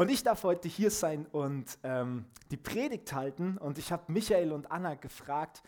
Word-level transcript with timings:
Und 0.00 0.10
ich 0.10 0.22
darf 0.22 0.44
heute 0.44 0.66
hier 0.66 0.90
sein 0.90 1.26
und 1.26 1.78
ähm, 1.82 2.24
die 2.50 2.56
Predigt 2.56 3.12
halten. 3.12 3.58
Und 3.58 3.76
ich 3.76 3.92
habe 3.92 4.10
Michael 4.10 4.50
und 4.50 4.72
Anna 4.72 4.94
gefragt, 4.94 5.62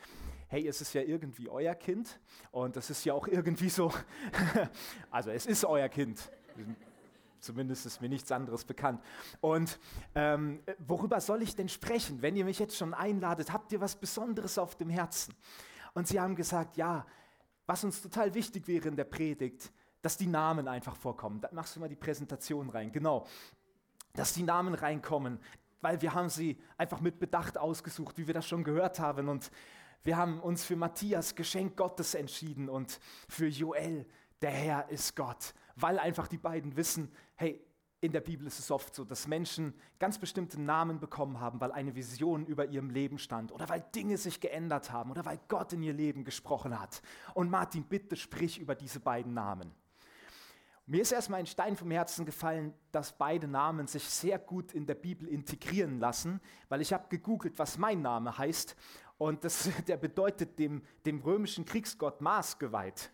hey, 0.48 0.66
es 0.66 0.80
ist 0.80 0.94
ja 0.94 1.02
irgendwie 1.02 1.50
euer 1.50 1.74
Kind 1.74 2.18
und 2.50 2.74
das 2.74 2.88
ist 2.88 3.04
ja 3.04 3.12
auch 3.12 3.28
irgendwie 3.28 3.68
so, 3.68 3.92
also 5.10 5.28
es 5.28 5.44
ist 5.44 5.66
euer 5.66 5.90
Kind. 5.90 6.32
Zumindest 7.40 7.84
ist 7.84 8.00
mir 8.00 8.08
nichts 8.08 8.32
anderes 8.32 8.64
bekannt. 8.64 9.02
Und 9.42 9.78
ähm, 10.14 10.60
worüber 10.78 11.20
soll 11.20 11.42
ich 11.42 11.54
denn 11.54 11.68
sprechen? 11.68 12.22
Wenn 12.22 12.34
ihr 12.34 12.46
mich 12.46 12.58
jetzt 12.58 12.78
schon 12.78 12.94
einladet, 12.94 13.52
habt 13.52 13.70
ihr 13.72 13.82
was 13.82 13.96
Besonderes 13.96 14.56
auf 14.56 14.76
dem 14.76 14.88
Herzen? 14.88 15.34
Und 15.92 16.08
sie 16.08 16.18
haben 16.18 16.36
gesagt, 16.36 16.78
ja, 16.78 17.04
was 17.66 17.84
uns 17.84 18.00
total 18.00 18.32
wichtig 18.32 18.66
wäre 18.66 18.88
in 18.88 18.96
der 18.96 19.04
Predigt, 19.04 19.70
dass 20.00 20.16
die 20.16 20.26
Namen 20.26 20.68
einfach 20.68 20.96
vorkommen. 20.96 21.42
Da 21.42 21.50
machst 21.52 21.76
du 21.76 21.80
mal 21.80 21.90
die 21.90 21.96
Präsentation 21.96 22.70
rein. 22.70 22.90
Genau 22.90 23.26
dass 24.14 24.32
die 24.32 24.42
Namen 24.42 24.74
reinkommen, 24.74 25.38
weil 25.80 26.00
wir 26.00 26.14
haben 26.14 26.28
sie 26.28 26.58
einfach 26.76 27.00
mit 27.00 27.18
Bedacht 27.18 27.58
ausgesucht, 27.58 28.18
wie 28.18 28.26
wir 28.26 28.34
das 28.34 28.46
schon 28.46 28.64
gehört 28.64 28.98
haben. 28.98 29.28
Und 29.28 29.50
wir 30.04 30.16
haben 30.16 30.40
uns 30.40 30.64
für 30.64 30.76
Matthias 30.76 31.34
Geschenk 31.34 31.76
Gottes 31.76 32.14
entschieden 32.14 32.68
und 32.68 32.98
für 33.28 33.46
Joel, 33.46 34.06
der 34.40 34.50
Herr 34.50 34.88
ist 34.90 35.14
Gott, 35.14 35.54
weil 35.76 35.98
einfach 35.98 36.28
die 36.28 36.38
beiden 36.38 36.76
wissen, 36.76 37.12
hey, 37.36 37.64
in 38.00 38.10
der 38.10 38.20
Bibel 38.20 38.48
ist 38.48 38.58
es 38.58 38.72
oft 38.72 38.92
so, 38.96 39.04
dass 39.04 39.28
Menschen 39.28 39.74
ganz 40.00 40.18
bestimmte 40.18 40.60
Namen 40.60 40.98
bekommen 40.98 41.38
haben, 41.38 41.60
weil 41.60 41.70
eine 41.70 41.94
Vision 41.94 42.44
über 42.46 42.66
ihrem 42.66 42.90
Leben 42.90 43.16
stand 43.16 43.52
oder 43.52 43.68
weil 43.68 43.84
Dinge 43.94 44.18
sich 44.18 44.40
geändert 44.40 44.90
haben 44.90 45.12
oder 45.12 45.24
weil 45.24 45.38
Gott 45.46 45.72
in 45.72 45.84
ihr 45.84 45.92
Leben 45.92 46.24
gesprochen 46.24 46.80
hat. 46.80 47.00
Und 47.34 47.48
Martin, 47.48 47.84
bitte 47.84 48.16
sprich 48.16 48.58
über 48.58 48.74
diese 48.74 48.98
beiden 48.98 49.34
Namen. 49.34 49.72
Mir 50.86 51.02
ist 51.02 51.12
erstmal 51.12 51.38
ein 51.38 51.46
Stein 51.46 51.76
vom 51.76 51.90
Herzen 51.92 52.26
gefallen, 52.26 52.74
dass 52.90 53.12
beide 53.16 53.46
Namen 53.46 53.86
sich 53.86 54.02
sehr 54.02 54.38
gut 54.38 54.72
in 54.72 54.84
der 54.84 54.96
Bibel 54.96 55.28
integrieren 55.28 56.00
lassen, 56.00 56.40
weil 56.68 56.80
ich 56.80 56.92
habe 56.92 57.06
gegoogelt, 57.08 57.56
was 57.58 57.78
mein 57.78 58.02
Name 58.02 58.36
heißt 58.36 58.74
und 59.16 59.44
das, 59.44 59.70
der 59.86 59.96
bedeutet 59.96 60.58
dem, 60.58 60.82
dem 61.06 61.20
römischen 61.20 61.64
Kriegsgott 61.64 62.20
Mars 62.20 62.58
geweiht. 62.58 63.10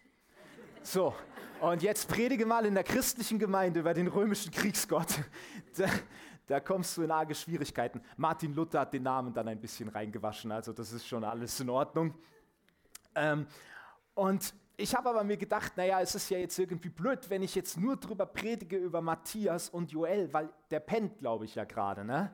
So, 0.83 1.15
und 1.61 1.83
jetzt 1.83 2.09
predige 2.09 2.47
mal 2.47 2.65
in 2.65 2.75
der 2.75 2.85
christlichen 2.85 3.39
Gemeinde 3.39 3.81
über 3.81 3.93
den 3.93 4.09
römischen 4.09 4.51
Kriegsgott. 4.51 5.15
Da, 5.77 5.87
da 6.47 6.61
kommst 6.61 6.97
du 6.97 7.03
in 7.03 7.11
arge 7.11 7.35
Schwierigkeiten. 7.35 8.01
Martin 8.17 8.55
Luther 8.55 8.81
hat 8.81 8.95
den 8.95 9.03
Namen 9.03 9.33
dann 9.33 9.47
ein 9.47 9.61
bisschen 9.61 9.89
reingewaschen, 9.89 10.51
also 10.51 10.73
das 10.73 10.93
ist 10.93 11.07
schon 11.07 11.23
alles 11.23 11.61
in 11.61 11.69
Ordnung. 11.69 12.15
Ähm, 13.15 13.47
und 14.15 14.55
ich 14.81 14.95
habe 14.95 15.09
aber 15.09 15.25
mir 15.25 15.37
gedacht, 15.37 15.77
naja, 15.77 16.01
es 16.01 16.15
ist 16.15 16.31
ja 16.31 16.39
jetzt 16.39 16.57
irgendwie 16.57 16.89
blöd, 16.89 17.29
wenn 17.29 17.43
ich 17.43 17.57
jetzt 17.57 17.77
nur 17.77 17.97
drüber 17.97 18.27
predige 18.27 18.77
über 18.77 19.03
Matthias 19.03 19.69
und 19.69 19.91
Joel, 19.91 20.33
weil 20.33 20.51
der 20.71 20.79
pennt, 20.79 21.19
glaube 21.19 21.47
ich, 21.47 21.57
ja 21.57 21.65
gerade, 21.65 22.05
ne? 22.05 22.33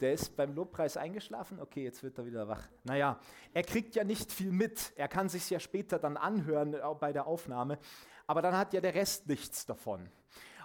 Der 0.00 0.14
ist 0.14 0.34
beim 0.34 0.54
Lobpreis 0.54 0.96
eingeschlafen. 0.96 1.60
Okay, 1.60 1.84
jetzt 1.84 2.02
wird 2.02 2.16
er 2.16 2.24
wieder 2.24 2.48
wach. 2.48 2.66
Naja, 2.84 3.18
er 3.52 3.62
kriegt 3.64 3.96
ja 3.96 4.04
nicht 4.04 4.32
viel 4.32 4.50
mit. 4.50 4.92
Er 4.96 5.08
kann 5.08 5.28
sich 5.28 5.50
ja 5.50 5.60
später 5.60 5.98
dann 5.98 6.16
anhören 6.16 6.80
auch 6.80 6.96
bei 6.96 7.12
der 7.12 7.26
Aufnahme. 7.26 7.78
Aber 8.26 8.40
dann 8.40 8.56
hat 8.56 8.72
ja 8.72 8.80
der 8.80 8.94
Rest 8.94 9.26
nichts 9.26 9.66
davon. 9.66 10.08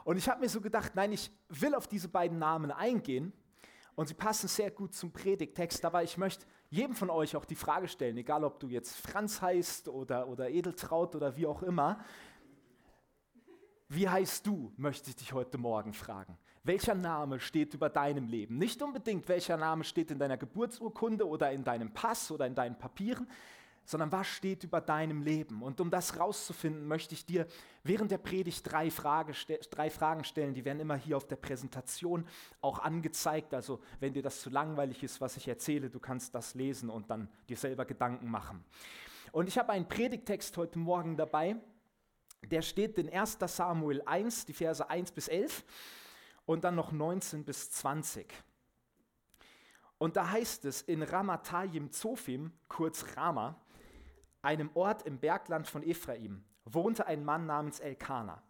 Und 0.06 0.18
ich 0.18 0.30
habe 0.30 0.40
mir 0.40 0.50
so 0.50 0.62
gedacht, 0.62 0.96
nein, 0.96 1.12
ich 1.12 1.32
will 1.50 1.76
auf 1.76 1.88
diese 1.88 2.08
beiden 2.08 2.40
Namen 2.40 2.72
eingehen. 2.72 3.34
Und 3.96 4.08
sie 4.08 4.14
passen 4.14 4.48
sehr 4.48 4.72
gut 4.72 4.94
zum 4.94 5.12
Predigtext. 5.12 5.84
Aber 5.84 6.04
ich 6.04 6.16
möchte 6.18 6.46
jedem 6.74 6.96
von 6.96 7.12
euch 7.12 7.36
auch 7.36 7.46
die 7.46 7.56
Frage 7.56 7.88
stellen, 7.88 8.18
egal 8.18 8.44
ob 8.44 8.60
du 8.60 8.68
jetzt 8.68 8.96
Franz 8.96 9.44
heißt 9.44 9.88
oder, 9.90 10.28
oder 10.28 10.50
Edeltraut 10.50 11.16
oder 11.16 11.38
wie 11.38 11.46
auch 11.46 11.62
immer. 11.62 12.00
Wie 13.90 14.10
heißt 14.10 14.48
du, 14.48 14.74
möchte 14.76 15.12
ich 15.12 15.16
dich 15.16 15.34
heute 15.34 15.60
Morgen 15.60 15.94
fragen. 15.94 16.36
Welcher 16.64 16.96
Name 16.96 17.40
steht 17.40 17.76
über 17.76 17.90
deinem 17.90 18.28
Leben? 18.28 18.58
Nicht 18.58 18.82
unbedingt, 18.82 19.30
welcher 19.30 19.56
Name 19.56 19.84
steht 19.84 20.10
in 20.10 20.18
deiner 20.18 20.38
Geburtsurkunde 20.38 21.28
oder 21.28 21.52
in 21.52 21.64
deinem 21.64 21.94
Pass 21.94 22.32
oder 22.32 22.48
in 22.48 22.56
deinen 22.56 22.76
Papieren, 22.76 23.28
sondern 23.86 24.12
was 24.12 24.28
steht 24.28 24.64
über 24.64 24.82
deinem 24.82 25.24
Leben. 25.24 25.62
Und 25.62 25.82
um 25.82 25.90
das 25.90 26.20
rauszufinden, 26.20 26.88
möchte 26.88 27.14
ich 27.14 27.26
dir 27.26 27.48
während 27.84 28.12
der 28.12 28.18
Predigt 28.18 28.72
drei, 28.72 28.90
Frage, 28.90 29.34
drei 29.70 29.90
Fragen 29.90 30.24
stellen. 30.24 30.54
Die 30.54 30.66
werden 30.66 30.80
immer 30.80 30.96
hier 30.96 31.18
auf 31.18 31.28
der 31.28 31.36
Präsentation 31.36 32.26
auch 32.62 32.80
angezeigt. 32.80 33.54
Also 33.54 33.82
wenn 34.00 34.14
dir 34.14 34.24
das 34.24 34.42
zu 34.42 34.50
langweilig 34.50 35.04
ist, 35.04 35.20
was 35.22 35.38
ich 35.38 35.48
erzähle, 35.48 35.90
du 35.90 36.00
kannst 36.00 36.34
das 36.34 36.56
lesen 36.56 36.90
und 36.90 37.10
dann 37.10 37.30
dir 37.50 37.58
selber 37.58 37.86
Gedanken 37.86 38.30
machen. 38.30 38.64
Und 39.32 39.48
ich 39.48 39.58
habe 39.58 39.72
einen 39.72 39.88
Predigtext 39.88 40.56
heute 40.58 40.80
Morgen 40.80 41.18
dabei. 41.18 41.58
Der 42.52 42.62
steht 42.62 42.98
in 42.98 43.10
1 43.10 43.38
Samuel 43.48 44.02
1, 44.06 44.46
die 44.46 44.54
Verse 44.54 44.88
1 44.90 45.12
bis 45.12 45.28
11 45.28 45.64
und 46.46 46.64
dann 46.64 46.76
noch 46.76 46.92
19 46.92 47.44
bis 47.44 47.72
20. 47.72 48.34
Und 49.98 50.18
da 50.18 50.30
heißt 50.30 50.66
es 50.66 50.82
in 50.82 51.02
Ramatayim 51.02 51.92
Zophim, 51.92 52.52
kurz 52.68 53.16
Rama, 53.16 53.63
einem 54.44 54.70
Ort 54.76 55.04
im 55.04 55.20
Bergland 55.20 55.68
von 55.68 55.84
Ephraim, 55.84 56.44
wohnte 56.66 57.08
ein 57.08 57.24
Mann 57.26 57.46
namens 57.46 57.80
Elkana. 57.80 58.44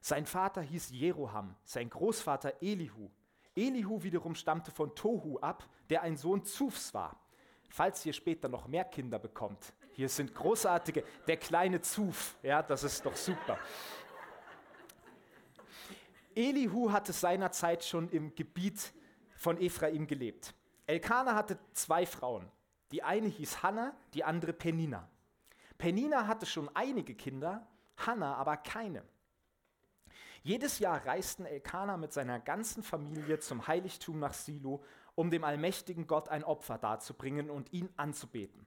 Sein 0.00 0.26
Vater 0.26 0.60
hieß 0.60 0.90
Jeroham, 0.90 1.54
sein 1.64 1.88
Großvater 1.88 2.54
Elihu. 2.60 3.10
Elihu 3.54 4.02
wiederum 4.02 4.34
stammte 4.34 4.70
von 4.70 4.94
Tohu 4.94 5.38
ab, 5.38 5.68
der 5.88 6.02
ein 6.02 6.16
Sohn 6.16 6.44
Zufs 6.44 6.92
war. 6.92 7.20
Falls 7.70 8.04
ihr 8.04 8.12
später 8.12 8.48
noch 8.48 8.66
mehr 8.66 8.84
Kinder 8.84 9.18
bekommt, 9.18 9.72
hier 9.92 10.08
sind 10.08 10.34
großartige, 10.34 11.04
der 11.26 11.36
kleine 11.36 11.80
Zuf, 11.80 12.36
ja, 12.42 12.62
das 12.62 12.82
ist 12.82 13.06
doch 13.06 13.16
super. 13.16 13.58
Elihu 16.34 16.90
hatte 16.90 17.12
seinerzeit 17.12 17.84
schon 17.84 18.08
im 18.10 18.34
Gebiet 18.34 18.92
von 19.36 19.60
Ephraim 19.60 20.06
gelebt. 20.06 20.54
Elkana 20.86 21.34
hatte 21.34 21.58
zwei 21.72 22.06
Frauen. 22.06 22.50
Die 22.90 23.02
eine 23.02 23.28
hieß 23.28 23.62
Hannah, 23.62 23.94
die 24.14 24.24
andere 24.24 24.52
Penina. 24.52 25.08
Penina 25.78 26.26
hatte 26.26 26.46
schon 26.46 26.70
einige 26.74 27.14
Kinder, 27.14 27.66
Hannah 27.96 28.34
aber 28.36 28.56
keine. 28.56 29.02
Jedes 30.42 30.78
Jahr 30.78 31.04
reisten 31.06 31.46
Elkanah 31.46 31.96
mit 31.96 32.12
seiner 32.12 32.38
ganzen 32.38 32.82
Familie 32.82 33.38
zum 33.38 33.66
Heiligtum 33.66 34.18
nach 34.18 34.34
Silo, 34.34 34.84
um 35.14 35.30
dem 35.30 35.42
allmächtigen 35.42 36.06
Gott 36.06 36.28
ein 36.28 36.44
Opfer 36.44 36.76
darzubringen 36.76 37.48
und 37.50 37.72
ihn 37.72 37.88
anzubeten. 37.96 38.66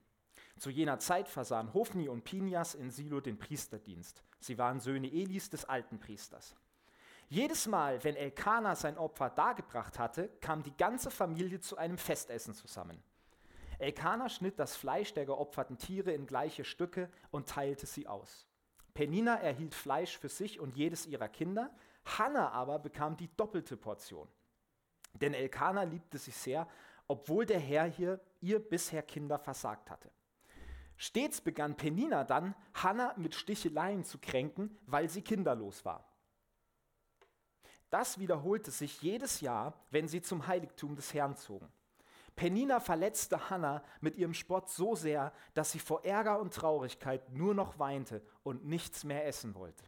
Zu 0.57 0.71
jener 0.71 0.97
Zeit 0.97 1.29
versahen 1.29 1.73
Hofni 1.73 2.09
und 2.09 2.23
Pinias 2.23 2.73
in 2.73 2.89
Silo 2.89 3.21
den 3.21 3.37
Priesterdienst. 3.37 4.23
Sie 4.39 4.57
waren 4.57 4.79
Söhne 4.79 5.07
Elis 5.07 5.51
des 5.51 5.65
alten 5.65 5.99
Priesters. 5.99 6.55
Jedes 7.29 7.67
Mal, 7.67 8.03
wenn 8.03 8.15
Elkanah 8.15 8.75
sein 8.75 8.97
Opfer 8.97 9.29
dargebracht 9.29 9.99
hatte, 9.99 10.29
kam 10.41 10.63
die 10.63 10.75
ganze 10.75 11.11
Familie 11.11 11.59
zu 11.59 11.77
einem 11.77 11.97
Festessen 11.97 12.53
zusammen. 12.53 13.03
Elkanah 13.79 14.29
schnitt 14.29 14.59
das 14.59 14.75
Fleisch 14.75 15.13
der 15.13 15.25
geopferten 15.25 15.77
Tiere 15.77 16.11
in 16.11 16.25
gleiche 16.25 16.63
Stücke 16.63 17.09
und 17.31 17.47
teilte 17.47 17.85
sie 17.85 18.07
aus. 18.07 18.47
Penina 18.93 19.35
erhielt 19.35 19.75
Fleisch 19.75 20.17
für 20.17 20.29
sich 20.29 20.59
und 20.59 20.75
jedes 20.75 21.05
ihrer 21.05 21.27
Kinder, 21.27 21.69
Hannah 22.05 22.49
aber 22.49 22.79
bekam 22.79 23.15
die 23.15 23.29
doppelte 23.37 23.77
Portion. 23.77 24.27
Denn 25.13 25.33
Elkanah 25.33 25.83
liebte 25.83 26.17
sie 26.17 26.31
sehr, 26.31 26.67
obwohl 27.07 27.45
der 27.45 27.59
Herr 27.59 27.85
hier 27.85 28.19
ihr 28.41 28.59
bisher 28.59 29.03
Kinder 29.03 29.37
versagt 29.37 29.91
hatte. 29.91 30.11
Stets 30.95 31.41
begann 31.41 31.77
Penina 31.77 32.23
dann, 32.23 32.55
Hannah 32.73 33.13
mit 33.17 33.35
Sticheleien 33.35 34.03
zu 34.03 34.17
kränken, 34.17 34.75
weil 34.87 35.09
sie 35.09 35.21
kinderlos 35.21 35.85
war. 35.85 36.11
Das 37.91 38.19
wiederholte 38.19 38.71
sich 38.71 39.01
jedes 39.01 39.41
Jahr, 39.41 39.79
wenn 39.91 40.07
sie 40.07 40.21
zum 40.21 40.47
Heiligtum 40.47 40.95
des 40.95 41.13
Herrn 41.13 41.35
zogen. 41.35 41.71
Penina 42.37 42.79
verletzte 42.79 43.49
Hannah 43.49 43.83
mit 43.99 44.15
ihrem 44.15 44.35
Spott 44.35 44.69
so 44.69 44.95
sehr, 44.95 45.33
dass 45.55 45.71
sie 45.71 45.79
vor 45.79 46.05
Ärger 46.05 46.39
und 46.39 46.53
Traurigkeit 46.53 47.33
nur 47.33 47.55
noch 47.55 47.79
weinte 47.79 48.21
und 48.43 48.63
nichts 48.63 49.03
mehr 49.03 49.25
essen 49.25 49.55
wollte. 49.55 49.83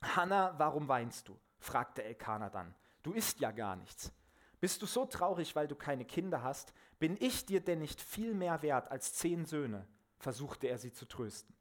Hannah, 0.00 0.54
warum 0.58 0.86
weinst 0.86 1.28
du? 1.28 1.36
fragte 1.58 2.04
Elkanah 2.04 2.48
dann. 2.48 2.76
Du 3.02 3.12
isst 3.12 3.40
ja 3.40 3.50
gar 3.50 3.74
nichts. 3.74 4.12
Bist 4.60 4.82
du 4.82 4.86
so 4.86 5.04
traurig, 5.04 5.56
weil 5.56 5.66
du 5.66 5.74
keine 5.74 6.04
Kinder 6.04 6.44
hast? 6.44 6.72
Bin 7.00 7.16
ich 7.18 7.44
dir 7.44 7.60
denn 7.60 7.80
nicht 7.80 8.00
viel 8.00 8.34
mehr 8.34 8.62
wert 8.62 8.90
als 8.90 9.14
zehn 9.14 9.44
Söhne? 9.44 9.86
versuchte 10.20 10.68
er 10.68 10.78
sie 10.78 10.92
zu 10.92 11.06
trösten. 11.06 11.56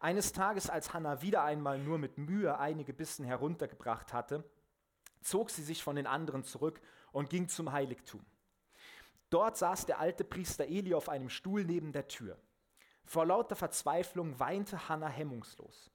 Eines 0.00 0.32
Tages, 0.32 0.68
als 0.68 0.92
Hannah 0.92 1.22
wieder 1.22 1.44
einmal 1.44 1.78
nur 1.78 1.98
mit 1.98 2.18
Mühe 2.18 2.58
einige 2.58 2.92
Bissen 2.92 3.24
heruntergebracht 3.24 4.12
hatte, 4.12 4.44
zog 5.20 5.50
sie 5.50 5.62
sich 5.62 5.82
von 5.84 5.94
den 5.94 6.08
anderen 6.08 6.42
zurück 6.42 6.80
und 7.12 7.30
ging 7.30 7.48
zum 7.48 7.70
Heiligtum. 7.70 8.24
Dort 9.36 9.58
saß 9.58 9.84
der 9.84 10.00
alte 10.00 10.24
Priester 10.24 10.64
Eli 10.64 10.94
auf 10.94 11.10
einem 11.10 11.28
Stuhl 11.28 11.62
neben 11.62 11.92
der 11.92 12.08
Tür. 12.08 12.38
Vor 13.04 13.26
lauter 13.26 13.54
Verzweiflung 13.54 14.40
weinte 14.40 14.88
Hannah 14.88 15.10
hemmungslos. 15.10 15.90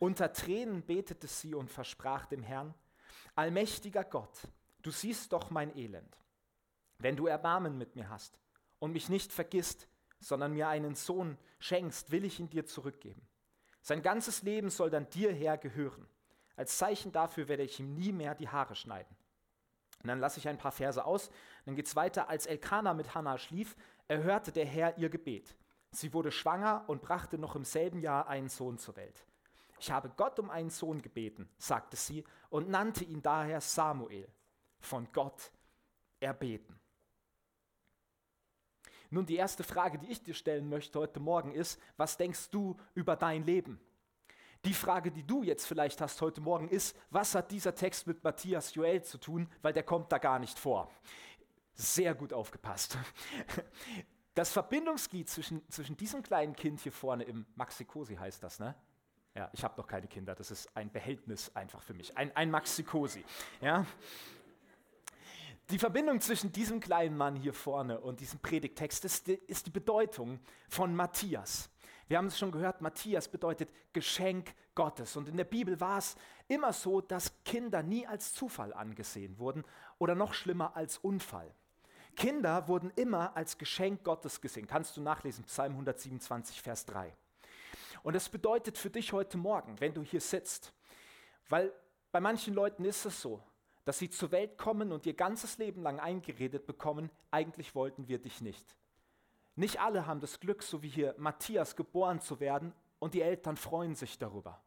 Unter 0.00 0.32
Tränen 0.32 0.82
betete 0.82 1.28
sie 1.28 1.54
und 1.54 1.70
versprach 1.70 2.26
dem 2.26 2.42
Herrn, 2.42 2.74
Allmächtiger 3.36 4.02
Gott, 4.02 4.40
du 4.82 4.90
siehst 4.90 5.32
doch 5.32 5.50
mein 5.50 5.76
Elend. 5.76 6.18
Wenn 6.98 7.14
du 7.14 7.28
Erbarmen 7.28 7.78
mit 7.78 7.94
mir 7.94 8.08
hast 8.08 8.40
und 8.80 8.90
mich 8.90 9.08
nicht 9.08 9.32
vergisst, 9.32 9.86
sondern 10.18 10.54
mir 10.54 10.66
einen 10.66 10.96
Sohn 10.96 11.38
schenkst, 11.60 12.10
will 12.10 12.24
ich 12.24 12.40
ihn 12.40 12.50
dir 12.50 12.66
zurückgeben. 12.66 13.22
Sein 13.82 14.02
ganzes 14.02 14.42
Leben 14.42 14.68
soll 14.68 14.90
dann 14.90 15.08
dir 15.10 15.30
her 15.30 15.58
gehören. 15.58 16.08
Als 16.56 16.76
Zeichen 16.76 17.12
dafür 17.12 17.46
werde 17.46 17.62
ich 17.62 17.78
ihm 17.78 17.94
nie 17.94 18.10
mehr 18.10 18.34
die 18.34 18.48
Haare 18.48 18.74
schneiden. 18.74 19.14
Und 20.02 20.08
dann 20.08 20.18
lasse 20.18 20.38
ich 20.38 20.48
ein 20.48 20.58
paar 20.58 20.72
Verse 20.72 21.04
aus. 21.04 21.30
Dann 21.64 21.76
geht 21.76 21.86
es 21.86 21.96
weiter. 21.96 22.28
Als 22.28 22.46
Elkanah 22.46 22.94
mit 22.94 23.14
Hannah 23.14 23.38
schlief, 23.38 23.76
erhörte 24.08 24.52
der 24.52 24.66
Herr 24.66 24.96
ihr 24.98 25.10
Gebet. 25.10 25.56
Sie 25.90 26.12
wurde 26.12 26.30
schwanger 26.30 26.84
und 26.86 27.02
brachte 27.02 27.38
noch 27.38 27.56
im 27.56 27.64
selben 27.64 28.00
Jahr 28.00 28.28
einen 28.28 28.48
Sohn 28.48 28.78
zur 28.78 28.96
Welt. 28.96 29.26
Ich 29.78 29.90
habe 29.90 30.10
Gott 30.16 30.38
um 30.38 30.50
einen 30.50 30.70
Sohn 30.70 31.00
gebeten, 31.02 31.48
sagte 31.58 31.96
sie, 31.96 32.24
und 32.48 32.68
nannte 32.68 33.04
ihn 33.04 33.22
daher 33.22 33.60
Samuel, 33.60 34.28
von 34.78 35.10
Gott 35.12 35.50
erbeten. 36.20 36.78
Nun, 39.10 39.26
die 39.26 39.36
erste 39.36 39.64
Frage, 39.64 39.98
die 39.98 40.10
ich 40.10 40.22
dir 40.22 40.34
stellen 40.34 40.68
möchte 40.68 40.98
heute 40.98 41.18
Morgen 41.18 41.52
ist, 41.52 41.80
was 41.96 42.16
denkst 42.16 42.50
du 42.50 42.76
über 42.94 43.16
dein 43.16 43.44
Leben? 43.44 43.80
Die 44.64 44.74
Frage, 44.74 45.10
die 45.10 45.26
du 45.26 45.42
jetzt 45.42 45.66
vielleicht 45.66 46.00
hast 46.00 46.20
heute 46.20 46.40
Morgen, 46.42 46.68
ist, 46.68 46.96
was 47.10 47.34
hat 47.34 47.50
dieser 47.50 47.74
Text 47.74 48.06
mit 48.06 48.22
Matthias 48.22 48.74
Joel 48.74 49.02
zu 49.02 49.16
tun, 49.18 49.48
weil 49.62 49.72
der 49.72 49.82
kommt 49.82 50.12
da 50.12 50.18
gar 50.18 50.38
nicht 50.38 50.58
vor. 50.58 50.90
Sehr 51.74 52.14
gut 52.14 52.32
aufgepasst. 52.32 52.98
Das 54.34 54.52
Verbindungsglied 54.52 55.28
zwischen, 55.28 55.68
zwischen 55.70 55.96
diesem 55.96 56.22
kleinen 56.22 56.54
Kind 56.54 56.80
hier 56.80 56.92
vorne 56.92 57.24
im 57.24 57.46
Maxikosi 57.56 58.14
heißt 58.14 58.42
das, 58.42 58.60
ne? 58.60 58.76
Ja, 59.34 59.50
ich 59.52 59.64
habe 59.64 59.76
noch 59.76 59.86
keine 59.86 60.06
Kinder, 60.06 60.34
das 60.34 60.50
ist 60.50 60.74
ein 60.76 60.90
Behältnis 60.90 61.54
einfach 61.54 61.82
für 61.82 61.94
mich, 61.94 62.16
ein, 62.16 62.34
ein 62.36 62.50
Maxikosi. 62.50 63.24
Ja? 63.60 63.84
Die 65.70 65.78
Verbindung 65.78 66.20
zwischen 66.20 66.52
diesem 66.52 66.80
kleinen 66.80 67.16
Mann 67.16 67.36
hier 67.36 67.52
vorne 67.52 68.00
und 68.00 68.20
diesem 68.20 68.40
Predigtext 68.40 69.04
ist 69.04 69.28
ist 69.28 69.66
die 69.66 69.70
Bedeutung 69.70 70.40
von 70.68 70.94
Matthias. 70.94 71.70
Wir 72.10 72.18
haben 72.18 72.26
es 72.26 72.40
schon 72.40 72.50
gehört, 72.50 72.80
Matthias 72.80 73.28
bedeutet 73.28 73.70
Geschenk 73.92 74.52
Gottes. 74.74 75.16
Und 75.16 75.28
in 75.28 75.36
der 75.36 75.44
Bibel 75.44 75.78
war 75.78 75.98
es 75.98 76.16
immer 76.48 76.72
so, 76.72 77.00
dass 77.00 77.32
Kinder 77.44 77.84
nie 77.84 78.04
als 78.04 78.34
Zufall 78.34 78.72
angesehen 78.72 79.38
wurden 79.38 79.62
oder 79.98 80.16
noch 80.16 80.34
schlimmer 80.34 80.74
als 80.74 80.98
Unfall. 80.98 81.54
Kinder 82.16 82.66
wurden 82.66 82.90
immer 82.96 83.36
als 83.36 83.58
Geschenk 83.58 84.02
Gottes 84.02 84.40
gesehen. 84.40 84.66
Kannst 84.66 84.96
du 84.96 85.00
nachlesen, 85.00 85.44
Psalm 85.44 85.70
127, 85.74 86.60
Vers 86.60 86.84
3. 86.86 87.14
Und 88.02 88.16
das 88.16 88.28
bedeutet 88.28 88.76
für 88.76 88.90
dich 88.90 89.12
heute 89.12 89.38
Morgen, 89.38 89.78
wenn 89.78 89.94
du 89.94 90.02
hier 90.02 90.20
sitzt, 90.20 90.72
weil 91.48 91.72
bei 92.10 92.18
manchen 92.18 92.54
Leuten 92.54 92.84
ist 92.84 93.04
es 93.04 93.22
so, 93.22 93.40
dass 93.84 94.00
sie 94.00 94.10
zur 94.10 94.32
Welt 94.32 94.58
kommen 94.58 94.90
und 94.90 95.06
ihr 95.06 95.14
ganzes 95.14 95.58
Leben 95.58 95.80
lang 95.82 96.00
eingeredet 96.00 96.66
bekommen, 96.66 97.08
eigentlich 97.30 97.76
wollten 97.76 98.08
wir 98.08 98.18
dich 98.18 98.40
nicht. 98.40 98.74
Nicht 99.56 99.80
alle 99.80 100.06
haben 100.06 100.20
das 100.20 100.40
Glück, 100.40 100.62
so 100.62 100.82
wie 100.82 100.88
hier 100.88 101.14
Matthias, 101.18 101.76
geboren 101.76 102.20
zu 102.20 102.40
werden 102.40 102.72
und 102.98 103.14
die 103.14 103.22
Eltern 103.22 103.56
freuen 103.56 103.94
sich 103.94 104.18
darüber. 104.18 104.62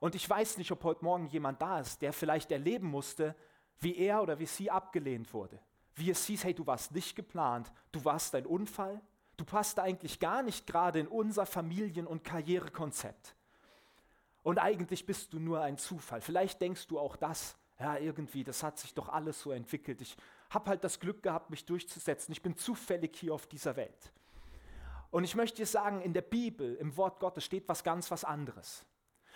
Und 0.00 0.14
ich 0.14 0.28
weiß 0.28 0.58
nicht, 0.58 0.70
ob 0.72 0.84
heute 0.84 1.04
Morgen 1.04 1.26
jemand 1.26 1.60
da 1.60 1.80
ist, 1.80 2.02
der 2.02 2.12
vielleicht 2.12 2.52
erleben 2.52 2.88
musste, 2.88 3.34
wie 3.80 3.96
er 3.96 4.22
oder 4.22 4.38
wie 4.38 4.46
sie 4.46 4.70
abgelehnt 4.70 5.32
wurde. 5.32 5.60
Wie 5.94 6.10
es 6.10 6.26
hieß, 6.26 6.44
hey, 6.44 6.54
du 6.54 6.66
warst 6.66 6.92
nicht 6.92 7.16
geplant, 7.16 7.72
du 7.92 8.04
warst 8.04 8.34
ein 8.34 8.46
Unfall, 8.46 9.00
du 9.36 9.44
passt 9.44 9.78
eigentlich 9.78 10.20
gar 10.20 10.42
nicht 10.42 10.66
gerade 10.66 11.00
in 11.00 11.08
unser 11.08 11.46
Familien- 11.46 12.06
und 12.06 12.24
Karrierekonzept. 12.24 13.34
Und 14.42 14.58
eigentlich 14.58 15.06
bist 15.06 15.32
du 15.32 15.40
nur 15.40 15.62
ein 15.62 15.78
Zufall. 15.78 16.20
Vielleicht 16.20 16.60
denkst 16.60 16.86
du 16.86 16.98
auch 16.98 17.16
das, 17.16 17.56
ja, 17.80 17.96
irgendwie, 17.96 18.44
das 18.44 18.62
hat 18.62 18.78
sich 18.78 18.94
doch 18.94 19.08
alles 19.08 19.40
so 19.40 19.50
entwickelt. 19.50 20.00
Ich 20.00 20.16
habe 20.50 20.70
halt 20.70 20.84
das 20.84 21.00
Glück 21.00 21.22
gehabt, 21.22 21.50
mich 21.50 21.64
durchzusetzen. 21.64 22.32
Ich 22.32 22.42
bin 22.42 22.56
zufällig 22.56 23.16
hier 23.16 23.34
auf 23.34 23.46
dieser 23.46 23.76
Welt. 23.76 24.12
Und 25.10 25.24
ich 25.24 25.34
möchte 25.34 25.58
dir 25.58 25.66
sagen, 25.66 26.00
in 26.02 26.12
der 26.12 26.22
Bibel, 26.22 26.74
im 26.76 26.96
Wort 26.96 27.20
Gottes 27.20 27.44
steht 27.44 27.68
was 27.68 27.84
ganz 27.84 28.10
was 28.10 28.24
anderes. 28.24 28.84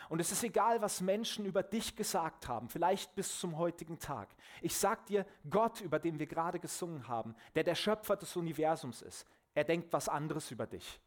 Und 0.08 0.20
es 0.20 0.32
ist 0.32 0.42
egal, 0.42 0.80
was 0.80 1.00
Menschen 1.00 1.44
über 1.44 1.62
dich 1.62 1.94
gesagt 1.94 2.48
haben, 2.48 2.68
vielleicht 2.68 3.14
bis 3.14 3.38
zum 3.38 3.58
heutigen 3.58 3.98
Tag. 3.98 4.28
Ich 4.62 4.76
sag 4.76 5.06
dir, 5.06 5.26
Gott, 5.48 5.80
über 5.80 5.98
den 5.98 6.18
wir 6.18 6.26
gerade 6.26 6.58
gesungen 6.58 7.06
haben, 7.06 7.34
der 7.54 7.64
der 7.64 7.74
Schöpfer 7.74 8.16
des 8.16 8.34
Universums 8.34 9.02
ist, 9.02 9.26
er 9.54 9.64
denkt 9.64 9.92
was 9.92 10.08
anderes 10.08 10.50
über 10.50 10.66
dich. 10.66 11.00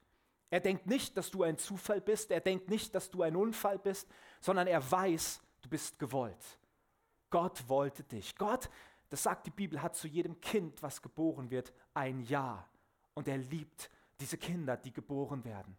Er 0.50 0.60
denkt 0.60 0.86
nicht, 0.86 1.18
dass 1.18 1.32
du 1.32 1.44
ein 1.44 1.58
Zufall 1.58 2.00
bist, 2.00 2.30
er 2.30 2.40
denkt 2.40 2.70
nicht, 2.70 2.94
dass 2.94 3.10
du 3.10 3.24
ein 3.24 3.36
Unfall 3.36 3.80
bist, 3.80 4.08
sondern 4.40 4.68
er 4.68 4.92
weiß, 4.92 5.42
du 5.62 5.70
bist 5.70 5.98
gewollt. 5.98 6.60
Gott 7.32 7.68
wollte 7.68 8.04
dich. 8.04 8.36
Gott, 8.36 8.70
das 9.14 9.22
sagt 9.22 9.46
die 9.46 9.52
Bibel, 9.52 9.80
hat 9.80 9.96
zu 9.96 10.08
jedem 10.08 10.42
Kind, 10.42 10.82
was 10.82 11.00
geboren 11.00 11.52
wird, 11.52 11.72
ein 11.94 12.22
Ja. 12.22 12.68
Und 13.14 13.28
er 13.28 13.38
liebt 13.38 13.92
diese 14.20 14.40
Kinder, 14.40 14.76
die 14.76 14.92
geboren 14.92 15.46
werden. 15.46 15.78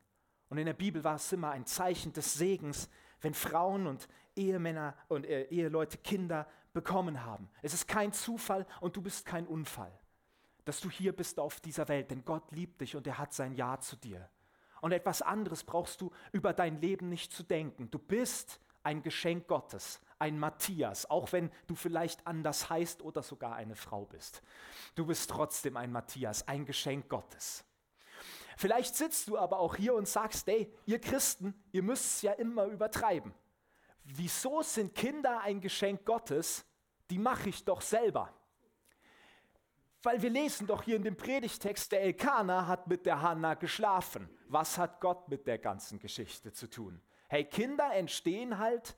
Und 0.51 0.59
in 0.59 0.67
der 0.67 0.73
Bibel 0.73 1.03
war 1.03 1.17
es 1.17 1.33
immer 1.33 1.51
ein 1.51 1.67
Zeichen 1.67 2.13
des 2.13 2.35
Segens, 2.35 2.89
wenn 3.23 3.35
Frauen 3.35 3.89
und 3.89 4.07
Ehemänner 4.37 4.95
und 5.09 5.27
äh, 5.27 5.49
Eheleute 5.49 5.99
Kinder 5.99 6.47
bekommen 6.73 7.25
haben. 7.25 7.51
Es 7.61 7.75
ist 7.75 7.89
kein 7.89 8.13
Zufall 8.13 8.69
und 8.81 8.95
du 8.95 9.03
bist 9.03 9.27
kein 9.27 9.49
Unfall, 9.49 9.91
dass 10.65 10.79
du 10.79 10.89
hier 10.89 11.13
bist 11.13 11.41
auf 11.41 11.61
dieser 11.61 11.89
Welt, 11.89 12.13
denn 12.13 12.25
Gott 12.25 12.53
liebt 12.53 12.83
dich 12.83 12.95
und 12.95 13.05
er 13.05 13.19
hat 13.19 13.33
sein 13.33 13.57
Ja 13.57 13.81
zu 13.81 13.97
dir. 13.97 14.31
Und 14.81 14.93
etwas 14.93 15.23
anderes 15.23 15.65
brauchst 15.65 16.01
du 16.01 16.13
über 16.31 16.53
dein 16.53 16.81
Leben 16.81 17.09
nicht 17.09 17.33
zu 17.33 17.43
denken. 17.43 17.91
Du 17.91 17.99
bist 17.99 18.61
ein 18.85 19.03
Geschenk 19.03 19.49
Gottes, 19.49 20.01
ein 20.19 20.39
Matthias, 20.39 21.09
auch 21.11 21.33
wenn 21.33 21.51
du 21.67 21.75
vielleicht 21.75 22.27
anders 22.27 22.71
heißt 22.71 23.03
oder 23.03 23.23
sogar 23.23 23.55
eine 23.55 23.77
Frau 23.77 24.05
bist. 24.07 24.43
Du 24.95 25.07
bist 25.07 25.31
trotzdem 25.31 25.77
ein 25.77 25.93
Matthias, 25.93 26.47
ein 26.49 26.65
Geschenk 26.65 27.09
Gottes. 27.09 27.65
Vielleicht 28.57 28.95
sitzt 28.95 29.29
du 29.29 29.37
aber 29.37 29.59
auch 29.59 29.77
hier 29.77 29.95
und 29.95 30.09
sagst, 30.09 30.49
ey, 30.49 30.73
ihr 30.87 31.01
Christen, 31.01 31.55
ihr 31.73 31.83
müsst 31.83 32.05
es 32.17 32.23
ja 32.23 32.33
immer 32.33 32.67
übertreiben. 32.67 33.35
Wieso 34.05 34.63
sind 34.63 34.95
Kinder 34.95 35.41
ein 35.41 35.61
Geschenk 35.61 36.05
Gottes? 36.05 36.65
Die 37.11 37.19
mache 37.19 37.49
ich 37.49 37.65
doch 37.65 37.81
selber. 37.81 38.33
Weil 40.03 40.21
wir 40.21 40.31
lesen 40.31 40.67
doch 40.67 40.83
hier 40.83 40.97
in 40.97 41.05
dem 41.05 41.17
Predigtext, 41.17 41.91
der 41.91 42.03
Elkanah 42.03 42.67
hat 42.67 42.87
mit 42.87 43.07
der 43.07 43.23
Hanna 43.23 43.55
geschlafen. 43.55 44.29
Was 44.49 44.77
hat 44.77 45.01
Gott 45.01 45.29
mit 45.29 45.47
der 45.47 45.59
ganzen 45.59 45.99
Geschichte 45.99 46.53
zu 46.53 46.69
tun? 46.69 47.01
Hey, 47.29 47.45
Kinder 47.45 47.93
entstehen 47.95 48.59
halt, 48.59 48.97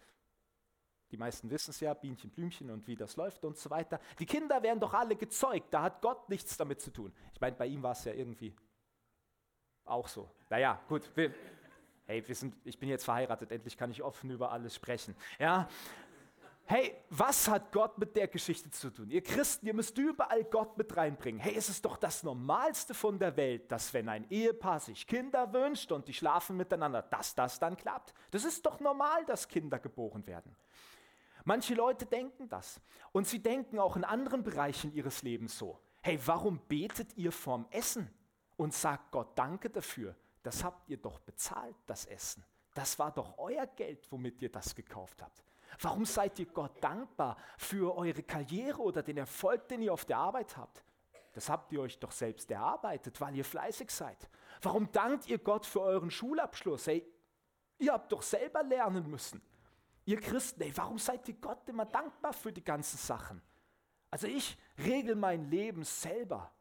die 1.10 1.16
meisten 1.16 1.50
wissen 1.50 1.70
es 1.70 1.80
ja, 1.80 1.94
Bienchen, 1.94 2.30
Blümchen 2.30 2.70
und 2.70 2.86
wie 2.86 2.96
das 2.96 3.16
läuft 3.16 3.44
und 3.44 3.56
so 3.56 3.70
weiter. 3.70 4.00
Die 4.18 4.26
Kinder 4.26 4.62
werden 4.62 4.80
doch 4.80 4.92
alle 4.92 5.16
gezeugt, 5.16 5.72
da 5.72 5.82
hat 5.82 6.02
Gott 6.02 6.28
nichts 6.28 6.56
damit 6.56 6.80
zu 6.80 6.90
tun. 6.90 7.12
Ich 7.32 7.40
meine, 7.40 7.56
bei 7.56 7.66
ihm 7.66 7.82
war 7.82 7.92
es 7.92 8.04
ja 8.04 8.12
irgendwie 8.12 8.54
auch 9.84 10.08
so. 10.08 10.28
Naja, 10.50 10.80
gut. 10.88 11.10
Wir, 11.14 11.32
hey, 12.06 12.26
wir 12.26 12.34
sind, 12.34 12.54
ich 12.64 12.78
bin 12.78 12.88
jetzt 12.88 13.04
verheiratet, 13.04 13.52
endlich 13.52 13.76
kann 13.76 13.90
ich 13.90 14.02
offen 14.02 14.30
über 14.30 14.50
alles 14.50 14.74
sprechen. 14.74 15.14
Ja, 15.38 15.68
Hey, 16.68 16.96
was 17.10 17.46
hat 17.46 17.70
Gott 17.70 17.96
mit 17.96 18.16
der 18.16 18.26
Geschichte 18.26 18.68
zu 18.72 18.90
tun? 18.90 19.08
Ihr 19.08 19.22
Christen, 19.22 19.68
ihr 19.68 19.74
müsst 19.74 19.96
überall 19.98 20.42
Gott 20.42 20.76
mit 20.76 20.96
reinbringen. 20.96 21.40
Hey, 21.40 21.54
es 21.54 21.68
ist 21.68 21.84
doch 21.84 21.96
das 21.96 22.24
Normalste 22.24 22.92
von 22.92 23.20
der 23.20 23.36
Welt, 23.36 23.70
dass 23.70 23.94
wenn 23.94 24.08
ein 24.08 24.28
Ehepaar 24.30 24.80
sich 24.80 25.06
Kinder 25.06 25.52
wünscht 25.52 25.92
und 25.92 26.08
die 26.08 26.12
schlafen 26.12 26.56
miteinander, 26.56 27.02
dass 27.02 27.36
das 27.36 27.60
dann 27.60 27.76
klappt. 27.76 28.12
Das 28.32 28.44
ist 28.44 28.66
doch 28.66 28.80
normal, 28.80 29.24
dass 29.26 29.46
Kinder 29.46 29.78
geboren 29.78 30.26
werden. 30.26 30.56
Manche 31.46 31.74
Leute 31.74 32.06
denken 32.06 32.48
das. 32.48 32.80
Und 33.12 33.28
sie 33.28 33.38
denken 33.38 33.78
auch 33.78 33.94
in 33.94 34.02
anderen 34.02 34.42
Bereichen 34.42 34.92
ihres 34.92 35.22
Lebens 35.22 35.56
so. 35.56 35.78
Hey, 36.02 36.18
warum 36.26 36.58
betet 36.66 37.16
ihr 37.16 37.30
vorm 37.30 37.66
Essen 37.70 38.10
und 38.56 38.74
sagt 38.74 39.12
Gott 39.12 39.38
Danke 39.38 39.70
dafür? 39.70 40.16
Das 40.42 40.64
habt 40.64 40.88
ihr 40.88 40.96
doch 40.96 41.20
bezahlt, 41.20 41.76
das 41.86 42.04
Essen. 42.06 42.44
Das 42.74 42.98
war 42.98 43.12
doch 43.12 43.38
euer 43.38 43.64
Geld, 43.64 44.10
womit 44.10 44.42
ihr 44.42 44.50
das 44.50 44.74
gekauft 44.74 45.22
habt. 45.22 45.44
Warum 45.80 46.04
seid 46.04 46.36
ihr 46.40 46.46
Gott 46.46 46.82
dankbar 46.82 47.36
für 47.58 47.96
eure 47.96 48.24
Karriere 48.24 48.82
oder 48.82 49.04
den 49.04 49.18
Erfolg, 49.18 49.68
den 49.68 49.82
ihr 49.82 49.92
auf 49.92 50.04
der 50.04 50.18
Arbeit 50.18 50.56
habt? 50.56 50.84
Das 51.32 51.48
habt 51.48 51.70
ihr 51.72 51.80
euch 51.80 51.96
doch 52.00 52.10
selbst 52.10 52.50
erarbeitet, 52.50 53.20
weil 53.20 53.36
ihr 53.36 53.44
fleißig 53.44 53.90
seid. 53.90 54.28
Warum 54.62 54.90
dankt 54.90 55.28
ihr 55.28 55.38
Gott 55.38 55.64
für 55.64 55.82
euren 55.82 56.10
Schulabschluss? 56.10 56.88
Hey, 56.88 57.06
ihr 57.78 57.92
habt 57.92 58.10
doch 58.10 58.22
selber 58.22 58.64
lernen 58.64 59.08
müssen. 59.08 59.40
Ihr 60.06 60.20
Christen, 60.20 60.62
ey, 60.62 60.76
warum 60.76 60.98
seid 60.98 61.28
ihr 61.28 61.34
Gott 61.34 61.68
immer 61.68 61.84
dankbar 61.84 62.32
für 62.32 62.52
die 62.52 62.64
ganzen 62.64 62.96
Sachen? 62.96 63.42
Also 64.10 64.28
ich 64.28 64.56
regel 64.78 65.16
mein 65.16 65.50
Leben 65.50 65.82
selber. 65.84 66.52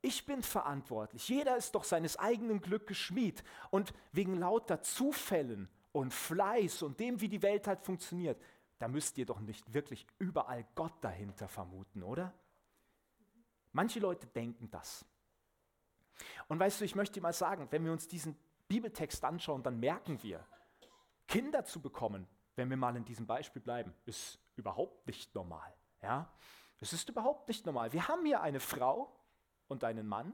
Ich 0.00 0.26
bin 0.26 0.42
verantwortlich. 0.42 1.28
Jeder 1.28 1.56
ist 1.56 1.76
doch 1.76 1.84
seines 1.84 2.18
eigenen 2.18 2.60
Glückes 2.60 2.98
Schmied. 2.98 3.44
Und 3.70 3.94
wegen 4.10 4.36
lauter 4.36 4.82
Zufällen 4.82 5.68
und 5.92 6.12
Fleiß 6.12 6.82
und 6.82 6.98
dem, 6.98 7.20
wie 7.20 7.28
die 7.28 7.42
Welt 7.42 7.68
halt 7.68 7.80
funktioniert, 7.80 8.42
da 8.80 8.88
müsst 8.88 9.16
ihr 9.16 9.26
doch 9.26 9.38
nicht 9.38 9.72
wirklich 9.72 10.04
überall 10.18 10.66
Gott 10.74 10.94
dahinter 11.02 11.46
vermuten, 11.46 12.02
oder? 12.02 12.34
Manche 13.70 14.00
Leute 14.00 14.26
denken 14.26 14.68
das. 14.72 15.04
Und 16.48 16.58
weißt 16.58 16.80
du, 16.80 16.84
ich 16.84 16.96
möchte 16.96 17.14
dir 17.14 17.22
mal 17.22 17.32
sagen, 17.32 17.68
wenn 17.70 17.84
wir 17.84 17.92
uns 17.92 18.08
diesen 18.08 18.36
Bibeltext 18.66 19.24
anschauen, 19.24 19.62
dann 19.62 19.78
merken 19.78 20.20
wir, 20.24 20.44
Kinder 21.28 21.64
zu 21.64 21.80
bekommen, 21.80 22.26
wenn 22.56 22.70
wir 22.70 22.76
mal 22.76 22.96
in 22.96 23.04
diesem 23.04 23.26
Beispiel 23.26 23.62
bleiben, 23.62 23.94
ist 24.04 24.38
überhaupt 24.56 25.06
nicht 25.06 25.34
normal. 25.34 25.74
Ja? 26.02 26.32
Es 26.80 26.92
ist 26.92 27.08
überhaupt 27.08 27.48
nicht 27.48 27.64
normal. 27.64 27.92
Wir 27.92 28.08
haben 28.08 28.24
hier 28.24 28.40
eine 28.40 28.60
Frau 28.60 29.14
und 29.68 29.84
einen 29.84 30.06
Mann, 30.06 30.32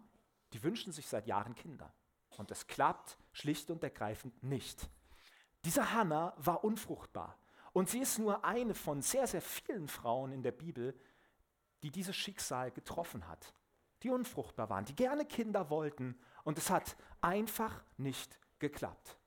die 0.52 0.62
wünschen 0.62 0.92
sich 0.92 1.06
seit 1.06 1.26
Jahren 1.26 1.54
Kinder. 1.54 1.92
Und 2.36 2.50
es 2.50 2.66
klappt 2.66 3.18
schlicht 3.32 3.70
und 3.70 3.82
ergreifend 3.82 4.42
nicht. 4.42 4.88
Diese 5.64 5.92
Hannah 5.92 6.34
war 6.36 6.64
unfruchtbar. 6.64 7.38
Und 7.72 7.88
sie 7.88 8.00
ist 8.00 8.18
nur 8.18 8.44
eine 8.44 8.74
von 8.74 9.02
sehr, 9.02 9.26
sehr 9.26 9.42
vielen 9.42 9.88
Frauen 9.88 10.32
in 10.32 10.42
der 10.42 10.52
Bibel, 10.52 10.98
die 11.82 11.90
dieses 11.90 12.16
Schicksal 12.16 12.70
getroffen 12.70 13.28
hat, 13.28 13.52
die 14.02 14.10
unfruchtbar 14.10 14.70
waren, 14.70 14.84
die 14.84 14.96
gerne 14.96 15.26
Kinder 15.26 15.70
wollten 15.70 16.18
und 16.44 16.58
es 16.58 16.70
hat 16.70 16.96
einfach 17.20 17.84
nicht 17.96 18.38
geklappt. 18.58 19.17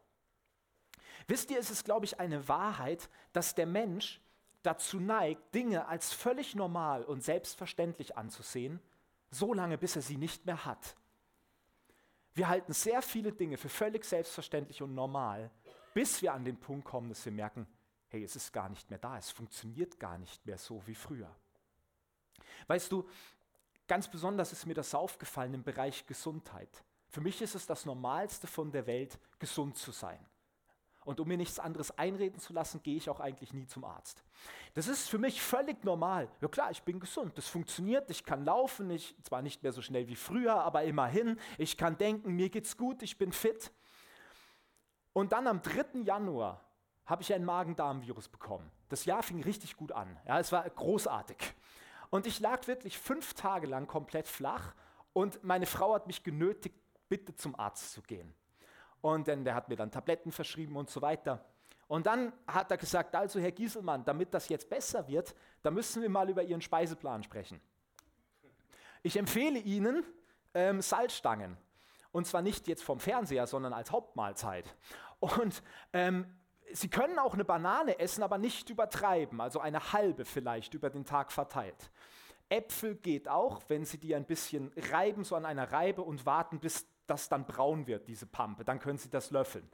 Wisst 1.27 1.51
ihr, 1.51 1.59
es 1.59 1.71
ist, 1.71 1.85
glaube 1.85 2.05
ich, 2.05 2.19
eine 2.19 2.47
Wahrheit, 2.47 3.09
dass 3.33 3.55
der 3.55 3.65
Mensch 3.65 4.21
dazu 4.63 4.99
neigt, 4.99 5.53
Dinge 5.53 5.87
als 5.87 6.13
völlig 6.13 6.55
normal 6.55 7.03
und 7.03 7.23
selbstverständlich 7.23 8.17
anzusehen, 8.17 8.79
so 9.29 9.53
lange 9.53 9.77
bis 9.77 9.95
er 9.95 10.01
sie 10.01 10.17
nicht 10.17 10.45
mehr 10.45 10.65
hat. 10.65 10.95
Wir 12.33 12.47
halten 12.47 12.73
sehr 12.73 13.01
viele 13.01 13.31
Dinge 13.31 13.57
für 13.57 13.69
völlig 13.69 14.05
selbstverständlich 14.05 14.81
und 14.81 14.93
normal, 14.93 15.51
bis 15.93 16.21
wir 16.21 16.33
an 16.33 16.45
den 16.45 16.57
Punkt 16.57 16.85
kommen, 16.85 17.09
dass 17.09 17.25
wir 17.25 17.31
merken, 17.31 17.67
hey, 18.07 18.23
es 18.23 18.35
ist 18.35 18.53
gar 18.53 18.69
nicht 18.69 18.89
mehr 18.89 18.99
da, 18.99 19.17
es 19.17 19.31
funktioniert 19.31 19.99
gar 19.99 20.17
nicht 20.17 20.45
mehr 20.45 20.57
so 20.57 20.81
wie 20.85 20.95
früher. 20.95 21.33
Weißt 22.67 22.91
du, 22.91 23.07
ganz 23.87 24.09
besonders 24.09 24.51
ist 24.51 24.65
mir 24.65 24.73
das 24.73 24.93
aufgefallen 24.93 25.53
im 25.53 25.63
Bereich 25.63 26.05
Gesundheit. 26.05 26.83
Für 27.09 27.21
mich 27.21 27.41
ist 27.41 27.55
es 27.55 27.65
das 27.65 27.85
Normalste 27.85 28.47
von 28.47 28.71
der 28.71 28.87
Welt, 28.87 29.19
gesund 29.39 29.77
zu 29.77 29.91
sein. 29.91 30.19
Und 31.03 31.19
um 31.19 31.27
mir 31.27 31.37
nichts 31.37 31.59
anderes 31.59 31.97
einreden 31.97 32.39
zu 32.39 32.53
lassen, 32.53 32.83
gehe 32.83 32.95
ich 32.95 33.09
auch 33.09 33.19
eigentlich 33.19 33.53
nie 33.53 33.65
zum 33.65 33.83
Arzt. 33.83 34.23
Das 34.75 34.87
ist 34.87 35.09
für 35.09 35.17
mich 35.17 35.41
völlig 35.41 35.83
normal. 35.83 36.29
Ja 36.41 36.47
klar, 36.47 36.69
ich 36.69 36.83
bin 36.83 36.99
gesund, 36.99 37.37
das 37.37 37.47
funktioniert, 37.47 38.09
ich 38.11 38.23
kann 38.23 38.45
laufen, 38.45 38.89
ich 38.91 39.15
zwar 39.23 39.41
nicht 39.41 39.63
mehr 39.63 39.71
so 39.71 39.81
schnell 39.81 40.07
wie 40.07 40.15
früher, 40.15 40.55
aber 40.55 40.83
immerhin, 40.83 41.39
ich 41.57 41.75
kann 41.75 41.97
denken, 41.97 42.35
mir 42.35 42.49
geht's 42.49 42.77
gut, 42.77 43.01
ich 43.01 43.17
bin 43.17 43.31
fit. 43.31 43.71
Und 45.13 45.31
dann 45.31 45.47
am 45.47 45.61
3. 45.61 46.01
Januar 46.03 46.63
habe 47.05 47.23
ich 47.23 47.33
ein 47.33 47.43
Magen-Darm-Virus 47.43 48.29
bekommen. 48.29 48.71
Das 48.89 49.05
Jahr 49.05 49.23
fing 49.23 49.41
richtig 49.43 49.75
gut 49.75 49.91
an. 49.91 50.19
Ja, 50.27 50.39
es 50.39 50.51
war 50.51 50.69
großartig. 50.69 51.37
Und 52.11 52.27
ich 52.27 52.39
lag 52.39 52.67
wirklich 52.67 52.99
fünf 52.99 53.33
Tage 53.33 53.67
lang 53.67 53.87
komplett 53.87 54.27
flach 54.27 54.75
und 55.13 55.43
meine 55.43 55.65
Frau 55.65 55.95
hat 55.95 56.07
mich 56.07 56.23
genötigt, 56.23 56.75
bitte 57.09 57.35
zum 57.35 57.59
Arzt 57.59 57.91
zu 57.91 58.01
gehen. 58.01 58.33
Und 59.01 59.27
dann, 59.27 59.43
der 59.43 59.55
hat 59.55 59.69
mir 59.69 59.75
dann 59.75 59.91
Tabletten 59.91 60.31
verschrieben 60.31 60.77
und 60.77 60.89
so 60.89 61.01
weiter. 61.01 61.43
Und 61.87 62.05
dann 62.05 62.31
hat 62.47 62.71
er 62.71 62.77
gesagt, 62.77 63.15
also 63.15 63.39
Herr 63.39 63.51
Gieselmann, 63.51 64.05
damit 64.05 64.33
das 64.33 64.47
jetzt 64.47 64.69
besser 64.69 65.07
wird, 65.07 65.35
da 65.61 65.71
müssen 65.71 66.01
wir 66.01 66.09
mal 66.09 66.29
über 66.29 66.41
Ihren 66.41 66.61
Speiseplan 66.61 67.23
sprechen. 67.23 67.59
Ich 69.03 69.17
empfehle 69.17 69.59
Ihnen 69.59 70.05
ähm, 70.53 70.81
Salzstangen. 70.81 71.57
Und 72.11 72.27
zwar 72.27 72.41
nicht 72.41 72.67
jetzt 72.67 72.83
vom 72.83 72.99
Fernseher, 72.99 73.47
sondern 73.47 73.73
als 73.73 73.91
Hauptmahlzeit. 73.91 74.75
Und 75.19 75.63
ähm, 75.93 76.25
Sie 76.73 76.89
können 76.89 77.19
auch 77.19 77.33
eine 77.33 77.43
Banane 77.43 77.99
essen, 77.99 78.23
aber 78.23 78.37
nicht 78.37 78.69
übertreiben, 78.69 79.41
also 79.41 79.59
eine 79.59 79.91
halbe 79.91 80.23
vielleicht 80.23 80.73
über 80.73 80.89
den 80.89 81.03
Tag 81.03 81.31
verteilt. 81.31 81.91
Äpfel 82.47 82.95
geht 82.95 83.27
auch, 83.27 83.61
wenn 83.67 83.85
Sie 83.85 83.97
die 83.97 84.15
ein 84.15 84.25
bisschen 84.25 84.71
reiben, 84.91 85.23
so 85.23 85.35
an 85.35 85.45
einer 85.45 85.71
Reibe 85.71 86.01
und 86.01 86.25
warten, 86.25 86.59
bis 86.59 86.85
das 87.07 87.29
dann 87.29 87.45
braun 87.45 87.87
wird, 87.87 88.07
diese 88.07 88.25
Pampe. 88.25 88.63
Dann 88.63 88.79
können 88.79 88.97
Sie 88.97 89.09
das 89.09 89.31
löffeln. 89.31 89.69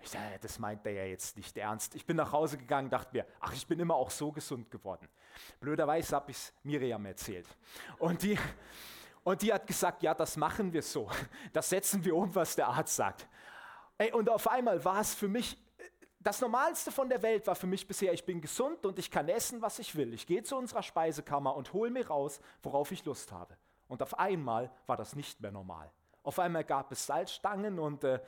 Ich 0.00 0.10
sage, 0.10 0.38
das 0.40 0.58
meint 0.58 0.84
er 0.86 0.92
ja 0.92 1.04
jetzt 1.04 1.36
nicht 1.36 1.56
ernst. 1.56 1.94
Ich 1.94 2.04
bin 2.04 2.16
nach 2.16 2.30
Hause 2.32 2.58
gegangen, 2.58 2.90
dachte 2.90 3.16
mir, 3.16 3.26
ach, 3.40 3.52
ich 3.52 3.66
bin 3.66 3.80
immer 3.80 3.94
auch 3.94 4.10
so 4.10 4.30
gesund 4.30 4.70
geworden. 4.70 5.08
Blöderweise 5.58 6.16
habe 6.16 6.30
ich 6.30 6.36
es 6.36 6.52
Miriam 6.62 7.04
erzählt. 7.06 7.46
Und 7.98 8.22
die, 8.22 8.38
und 9.24 9.40
die 9.42 9.52
hat 9.52 9.66
gesagt, 9.66 10.02
ja, 10.02 10.14
das 10.14 10.36
machen 10.36 10.72
wir 10.72 10.82
so. 10.82 11.10
Das 11.52 11.70
setzen 11.70 12.04
wir 12.04 12.14
um, 12.14 12.34
was 12.34 12.54
der 12.54 12.68
Arzt 12.68 12.96
sagt. 12.96 13.26
Ey, 13.98 14.12
und 14.12 14.28
auf 14.28 14.46
einmal 14.48 14.84
war 14.84 15.00
es 15.00 15.14
für 15.14 15.28
mich 15.28 15.56
das 16.26 16.40
Normalste 16.40 16.90
von 16.90 17.08
der 17.08 17.22
Welt 17.22 17.46
war 17.46 17.54
für 17.54 17.68
mich 17.68 17.86
bisher, 17.86 18.12
ich 18.12 18.24
bin 18.24 18.40
gesund 18.40 18.84
und 18.84 18.98
ich 18.98 19.12
kann 19.12 19.28
essen, 19.28 19.62
was 19.62 19.78
ich 19.78 19.94
will. 19.94 20.12
Ich 20.12 20.26
gehe 20.26 20.42
zu 20.42 20.56
unserer 20.56 20.82
Speisekammer 20.82 21.54
und 21.54 21.72
hole 21.72 21.88
mir 21.88 22.08
raus, 22.08 22.40
worauf 22.64 22.90
ich 22.90 23.04
Lust 23.04 23.30
habe. 23.30 23.56
Und 23.86 24.02
auf 24.02 24.18
einmal 24.18 24.72
war 24.86 24.96
das 24.96 25.14
nicht 25.14 25.40
mehr 25.40 25.52
normal. 25.52 25.88
Auf 26.26 26.40
einmal 26.40 26.64
gab 26.64 26.90
es 26.90 27.06
Salzstangen 27.06 27.78
und 27.78 28.02
äh, 28.02 28.18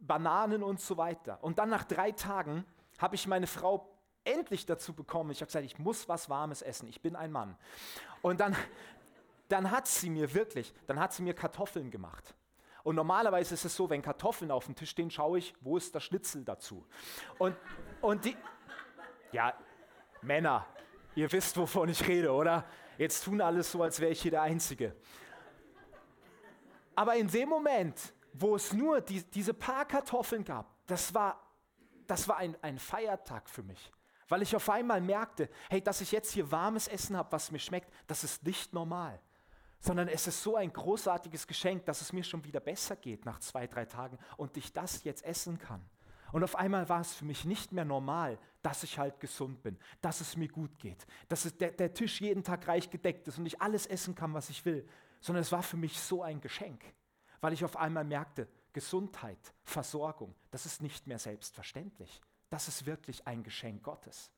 Bananen 0.00 0.62
und 0.62 0.80
so 0.80 0.96
weiter. 0.96 1.38
Und 1.42 1.58
dann 1.58 1.68
nach 1.68 1.84
drei 1.84 2.10
Tagen 2.10 2.64
habe 2.98 3.16
ich 3.16 3.26
meine 3.26 3.46
Frau 3.46 3.86
endlich 4.24 4.64
dazu 4.64 4.94
bekommen. 4.94 5.30
Ich 5.30 5.42
habe 5.42 5.48
gesagt, 5.48 5.66
ich 5.66 5.78
muss 5.78 6.08
was 6.08 6.30
Warmes 6.30 6.62
essen. 6.62 6.88
Ich 6.88 7.02
bin 7.02 7.14
ein 7.16 7.30
Mann. 7.30 7.54
Und 8.22 8.40
dann, 8.40 8.56
dann 9.48 9.70
hat 9.70 9.86
sie 9.86 10.08
mir 10.08 10.32
wirklich, 10.32 10.72
dann 10.86 10.98
hat 10.98 11.12
sie 11.12 11.22
mir 11.22 11.34
Kartoffeln 11.34 11.90
gemacht. 11.90 12.34
Und 12.82 12.96
normalerweise 12.96 13.52
ist 13.52 13.66
es 13.66 13.76
so, 13.76 13.90
wenn 13.90 14.00
Kartoffeln 14.00 14.50
auf 14.50 14.64
dem 14.64 14.74
Tisch 14.74 14.88
stehen, 14.88 15.10
schaue 15.10 15.36
ich, 15.36 15.54
wo 15.60 15.76
ist 15.76 15.94
der 15.94 16.00
Schnitzel 16.00 16.46
dazu. 16.46 16.86
Und, 17.36 17.54
und 18.00 18.24
die, 18.24 18.38
ja, 19.32 19.52
Männer, 20.22 20.64
ihr 21.14 21.30
wisst, 21.30 21.58
wovon 21.58 21.90
ich 21.90 22.08
rede, 22.08 22.32
oder? 22.32 22.64
Jetzt 22.96 23.22
tun 23.22 23.42
alles 23.42 23.70
so, 23.70 23.82
als 23.82 24.00
wäre 24.00 24.12
ich 24.12 24.22
hier 24.22 24.30
der 24.30 24.40
Einzige. 24.40 24.96
Aber 26.98 27.14
in 27.14 27.28
dem 27.28 27.48
Moment, 27.48 28.12
wo 28.32 28.56
es 28.56 28.72
nur 28.72 29.00
die, 29.00 29.22
diese 29.22 29.54
paar 29.54 29.84
Kartoffeln 29.84 30.42
gab, 30.42 30.66
das 30.88 31.14
war, 31.14 31.40
das 32.08 32.26
war 32.26 32.38
ein, 32.38 32.56
ein 32.60 32.76
Feiertag 32.76 33.48
für 33.48 33.62
mich. 33.62 33.92
Weil 34.26 34.42
ich 34.42 34.56
auf 34.56 34.68
einmal 34.68 35.00
merkte, 35.00 35.48
hey, 35.70 35.80
dass 35.80 36.00
ich 36.00 36.10
jetzt 36.10 36.32
hier 36.32 36.50
warmes 36.50 36.88
Essen 36.88 37.16
habe, 37.16 37.30
was 37.30 37.52
mir 37.52 37.60
schmeckt, 37.60 37.92
das 38.08 38.24
ist 38.24 38.42
nicht 38.44 38.72
normal 38.72 39.20
sondern 39.80 40.08
es 40.08 40.26
ist 40.26 40.42
so 40.42 40.56
ein 40.56 40.72
großartiges 40.72 41.46
Geschenk, 41.46 41.84
dass 41.86 42.00
es 42.00 42.12
mir 42.12 42.24
schon 42.24 42.42
wieder 42.42 42.58
besser 42.58 42.96
geht 42.96 43.24
nach 43.24 43.38
zwei, 43.38 43.68
drei 43.68 43.84
Tagen 43.84 44.18
und 44.36 44.56
ich 44.56 44.72
das 44.72 45.04
jetzt 45.04 45.24
essen 45.24 45.56
kann. 45.56 45.80
Und 46.32 46.42
auf 46.42 46.56
einmal 46.56 46.88
war 46.88 47.00
es 47.00 47.14
für 47.14 47.24
mich 47.24 47.44
nicht 47.44 47.70
mehr 47.70 47.84
normal, 47.84 48.40
dass 48.60 48.82
ich 48.82 48.98
halt 48.98 49.20
gesund 49.20 49.62
bin, 49.62 49.78
dass 50.00 50.20
es 50.20 50.36
mir 50.36 50.48
gut 50.48 50.76
geht, 50.80 51.06
dass 51.28 51.44
der, 51.58 51.70
der 51.70 51.94
Tisch 51.94 52.20
jeden 52.20 52.42
Tag 52.42 52.66
reich 52.66 52.90
gedeckt 52.90 53.28
ist 53.28 53.38
und 53.38 53.46
ich 53.46 53.62
alles 53.62 53.86
essen 53.86 54.16
kann, 54.16 54.34
was 54.34 54.50
ich 54.50 54.64
will, 54.64 54.84
sondern 55.20 55.42
es 55.42 55.52
war 55.52 55.62
für 55.62 55.76
mich 55.76 55.98
so 55.98 56.22
ein 56.22 56.40
Geschenk, 56.40 56.82
weil 57.40 57.52
ich 57.52 57.64
auf 57.64 57.76
einmal 57.76 58.04
merkte, 58.04 58.48
Gesundheit, 58.72 59.38
Versorgung, 59.64 60.34
das 60.50 60.66
ist 60.66 60.82
nicht 60.82 61.06
mehr 61.06 61.18
selbstverständlich. 61.18 62.20
Das 62.50 62.68
ist 62.68 62.86
wirklich 62.86 63.26
ein 63.26 63.42
Geschenk 63.42 63.82
Gottes. 63.82 64.30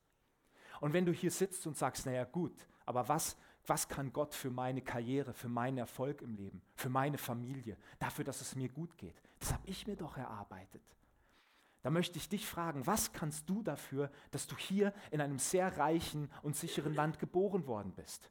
Und 0.81 0.93
wenn 0.93 1.07
du 1.07 1.13
hier 1.13 1.31
sitzt 1.31 1.67
und 1.67 1.77
sagst, 1.77 2.07
naja 2.07 2.25
gut, 2.25 2.67
aber 2.87 3.09
was, 3.09 3.37
was 3.67 3.89
kann 3.89 4.13
Gott 4.13 4.35
für 4.35 4.51
meine 4.51 4.83
Karriere, 4.83 5.33
für 5.33 5.49
meinen 5.49 5.79
Erfolg 5.79 6.23
im 6.23 6.35
Leben, 6.35 6.63
für 6.75 6.89
meine 6.89 7.19
Familie, 7.19 7.77
dafür, 7.99 8.25
dass 8.25 8.41
es 8.41 8.57
mir 8.57 8.69
gut 8.69 8.97
geht. 8.97 9.21
Das 9.39 9.53
habe 9.53 9.67
ich 9.67 9.87
mir 9.87 9.97
doch 9.97 10.17
erarbeitet. 10.17 10.83
Da 11.83 11.91
möchte 11.91 12.19
ich 12.19 12.29
dich 12.29 12.47
fragen, 12.47 12.87
was 12.87 13.13
kannst 13.13 13.49
du 13.49 13.63
dafür, 13.63 14.11
dass 14.31 14.47
du 14.47 14.57
hier 14.57 14.93
in 15.11 15.21
einem 15.21 15.39
sehr 15.39 15.79
reichen 15.79 16.31
und 16.43 16.57
sicheren 16.57 16.95
Land 16.95 17.19
geboren 17.19 17.67
worden 17.67 17.93
bist? 17.93 18.31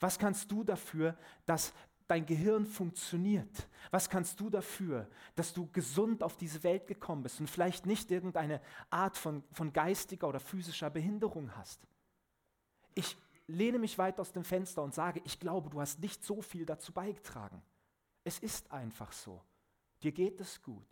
Was 0.00 0.18
kannst 0.18 0.50
du 0.50 0.64
dafür, 0.64 1.16
dass 1.46 1.72
dein 2.06 2.26
Gehirn 2.26 2.66
funktioniert? 2.66 3.68
Was 3.90 4.08
kannst 4.08 4.38
du 4.40 4.50
dafür, 4.50 5.08
dass 5.34 5.52
du 5.52 5.68
gesund 5.72 6.22
auf 6.22 6.36
diese 6.36 6.62
Welt 6.62 6.86
gekommen 6.86 7.22
bist 7.22 7.40
und 7.40 7.48
vielleicht 7.48 7.86
nicht 7.86 8.10
irgendeine 8.10 8.60
Art 8.90 9.16
von, 9.16 9.42
von 9.52 9.72
geistiger 9.72 10.28
oder 10.28 10.40
physischer 10.40 10.90
Behinderung 10.90 11.54
hast? 11.56 11.80
Ich 12.94 13.16
lehne 13.46 13.78
mich 13.78 13.98
weit 13.98 14.20
aus 14.20 14.32
dem 14.32 14.44
Fenster 14.44 14.82
und 14.82 14.94
sage, 14.94 15.20
ich 15.24 15.38
glaube, 15.38 15.70
du 15.70 15.80
hast 15.80 16.00
nicht 16.00 16.24
so 16.24 16.40
viel 16.42 16.64
dazu 16.66 16.92
beigetragen. 16.92 17.62
Es 18.22 18.38
ist 18.38 18.70
einfach 18.72 19.12
so. 19.12 19.42
Dir 20.02 20.12
geht 20.12 20.40
es 20.40 20.62
gut. 20.62 20.86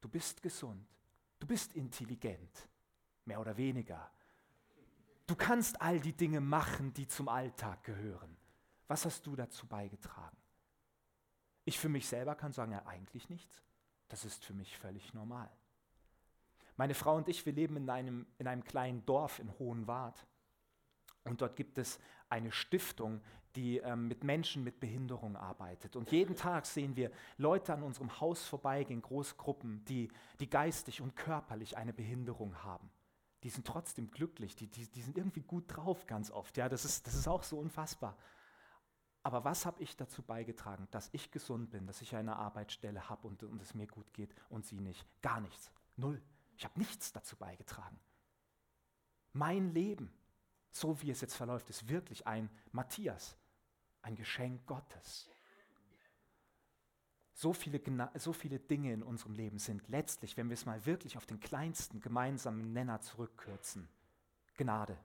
Du 0.00 0.08
bist 0.08 0.42
gesund. 0.42 0.84
Du 1.38 1.46
bist 1.46 1.74
intelligent. 1.74 2.68
Mehr 3.24 3.40
oder 3.40 3.56
weniger. 3.56 4.10
Du 5.26 5.36
kannst 5.36 5.80
all 5.80 6.00
die 6.00 6.12
Dinge 6.12 6.40
machen, 6.40 6.92
die 6.92 7.06
zum 7.06 7.28
Alltag 7.28 7.84
gehören. 7.84 8.36
Was 8.92 9.06
hast 9.06 9.26
du 9.26 9.34
dazu 9.34 9.66
beigetragen? 9.66 10.36
Ich 11.64 11.78
für 11.78 11.88
mich 11.88 12.06
selber 12.06 12.34
kann 12.34 12.52
sagen, 12.52 12.72
ja, 12.72 12.84
eigentlich 12.84 13.30
nichts. 13.30 13.62
Das 14.08 14.26
ist 14.26 14.44
für 14.44 14.52
mich 14.52 14.76
völlig 14.76 15.14
normal. 15.14 15.48
Meine 16.76 16.92
Frau 16.92 17.16
und 17.16 17.26
ich, 17.26 17.46
wir 17.46 17.54
leben 17.54 17.78
in 17.78 17.88
einem, 17.88 18.26
in 18.36 18.46
einem 18.46 18.62
kleinen 18.62 19.06
Dorf 19.06 19.38
in 19.38 19.50
Hohenwart. 19.58 20.26
Und 21.24 21.40
dort 21.40 21.56
gibt 21.56 21.78
es 21.78 22.00
eine 22.28 22.52
Stiftung, 22.52 23.22
die 23.56 23.78
ähm, 23.78 24.08
mit 24.08 24.24
Menschen 24.24 24.62
mit 24.62 24.78
Behinderung 24.78 25.36
arbeitet. 25.36 25.96
Und 25.96 26.12
jeden 26.12 26.36
Tag 26.36 26.66
sehen 26.66 26.94
wir 26.94 27.10
Leute 27.38 27.72
an 27.72 27.82
unserem 27.82 28.20
Haus 28.20 28.44
vorbeigehen, 28.44 29.00
Großgruppen, 29.00 29.86
die, 29.86 30.10
die 30.38 30.50
geistig 30.50 31.00
und 31.00 31.16
körperlich 31.16 31.78
eine 31.78 31.94
Behinderung 31.94 32.62
haben. 32.62 32.90
Die 33.42 33.48
sind 33.48 33.66
trotzdem 33.66 34.10
glücklich, 34.10 34.54
die, 34.54 34.66
die, 34.66 34.86
die 34.86 35.00
sind 35.00 35.16
irgendwie 35.16 35.44
gut 35.44 35.64
drauf 35.68 36.06
ganz 36.06 36.30
oft. 36.30 36.58
Ja, 36.58 36.68
das 36.68 36.84
ist, 36.84 37.06
das 37.06 37.14
ist 37.14 37.26
auch 37.26 37.42
so 37.42 37.58
unfassbar. 37.58 38.18
Aber 39.22 39.44
was 39.44 39.66
habe 39.66 39.82
ich 39.82 39.96
dazu 39.96 40.22
beigetragen, 40.22 40.88
dass 40.90 41.08
ich 41.12 41.30
gesund 41.30 41.70
bin, 41.70 41.86
dass 41.86 42.02
ich 42.02 42.16
eine 42.16 42.36
Arbeitsstelle 42.36 43.08
habe 43.08 43.28
und, 43.28 43.42
und 43.44 43.62
es 43.62 43.74
mir 43.74 43.86
gut 43.86 44.12
geht 44.12 44.34
und 44.48 44.66
sie 44.66 44.80
nicht? 44.80 45.06
Gar 45.22 45.40
nichts. 45.40 45.70
Null. 45.96 46.20
Ich 46.56 46.64
habe 46.64 46.78
nichts 46.78 47.12
dazu 47.12 47.36
beigetragen. 47.36 47.98
Mein 49.32 49.72
Leben 49.72 50.12
so 50.72 51.00
wie 51.02 51.10
es 51.10 51.20
jetzt 51.20 51.36
verläuft, 51.36 51.68
ist 51.70 51.88
wirklich 51.88 52.26
ein 52.26 52.50
Matthias, 52.72 53.36
ein 54.00 54.16
Geschenk 54.16 54.66
Gottes. 54.66 55.28
So 57.34 57.52
viele, 57.52 57.80
so 58.14 58.32
viele 58.32 58.58
Dinge 58.58 58.92
in 58.92 59.02
unserem 59.02 59.34
Leben 59.34 59.58
sind 59.58 59.86
letztlich, 59.88 60.36
wenn 60.36 60.48
wir 60.48 60.54
es 60.54 60.66
mal 60.66 60.84
wirklich 60.86 61.16
auf 61.16 61.26
den 61.26 61.40
kleinsten 61.40 62.00
gemeinsamen 62.00 62.72
Nenner 62.72 63.00
zurückkürzen, 63.00 63.88
Gnade 64.56 64.98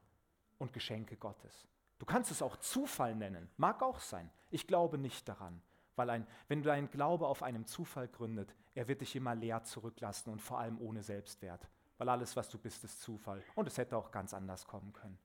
und 0.57 0.73
Geschenke 0.73 1.17
Gottes. 1.17 1.67
Du 1.99 2.05
kannst 2.05 2.31
es 2.31 2.41
auch 2.41 2.57
Zufall 2.57 3.15
nennen, 3.15 3.49
mag 3.57 3.81
auch 3.81 3.99
sein. 3.99 4.29
Ich 4.49 4.67
glaube 4.67 4.97
nicht 4.97 5.27
daran, 5.27 5.61
weil 5.95 6.09
ein, 6.09 6.27
wenn 6.47 6.61
du 6.61 6.67
deinen 6.67 6.89
Glaube 6.89 7.27
auf 7.27 7.41
einem 7.43 7.65
Zufall 7.65 8.07
gründet, 8.07 8.53
er 8.75 8.87
wird 8.87 9.01
dich 9.01 9.15
immer 9.15 9.33
leer 9.33 9.63
zurücklassen 9.63 10.31
und 10.31 10.41
vor 10.41 10.59
allem 10.59 10.79
ohne 10.79 11.01
Selbstwert, 11.01 11.67
weil 11.97 12.09
alles, 12.09 12.35
was 12.35 12.49
du 12.49 12.59
bist, 12.59 12.83
ist 12.83 13.01
Zufall. 13.01 13.43
Und 13.55 13.67
es 13.67 13.77
hätte 13.77 13.97
auch 13.97 14.11
ganz 14.11 14.33
anders 14.33 14.67
kommen 14.67 14.93
können. 14.93 15.17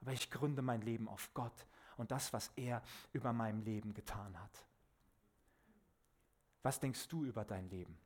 Aber 0.00 0.12
ich 0.12 0.30
gründe 0.30 0.62
mein 0.62 0.82
Leben 0.82 1.08
auf 1.08 1.32
Gott 1.34 1.66
und 1.96 2.10
das, 2.10 2.32
was 2.32 2.50
er 2.56 2.82
über 3.12 3.32
meinem 3.32 3.62
Leben 3.62 3.94
getan 3.94 4.38
hat. 4.40 4.64
Was 6.62 6.80
denkst 6.80 7.08
du 7.08 7.24
über 7.24 7.44
dein 7.44 7.68
Leben? 7.70 7.96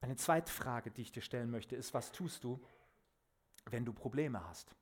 Eine 0.00 0.16
zweite 0.16 0.52
Frage, 0.52 0.90
die 0.90 1.02
ich 1.02 1.12
dir 1.12 1.22
stellen 1.22 1.50
möchte, 1.50 1.76
ist, 1.76 1.92
was 1.92 2.12
tust 2.12 2.44
du, 2.44 2.64
wenn 3.66 3.84
du 3.84 3.92
Probleme 3.92 4.42
hast? 4.46 4.74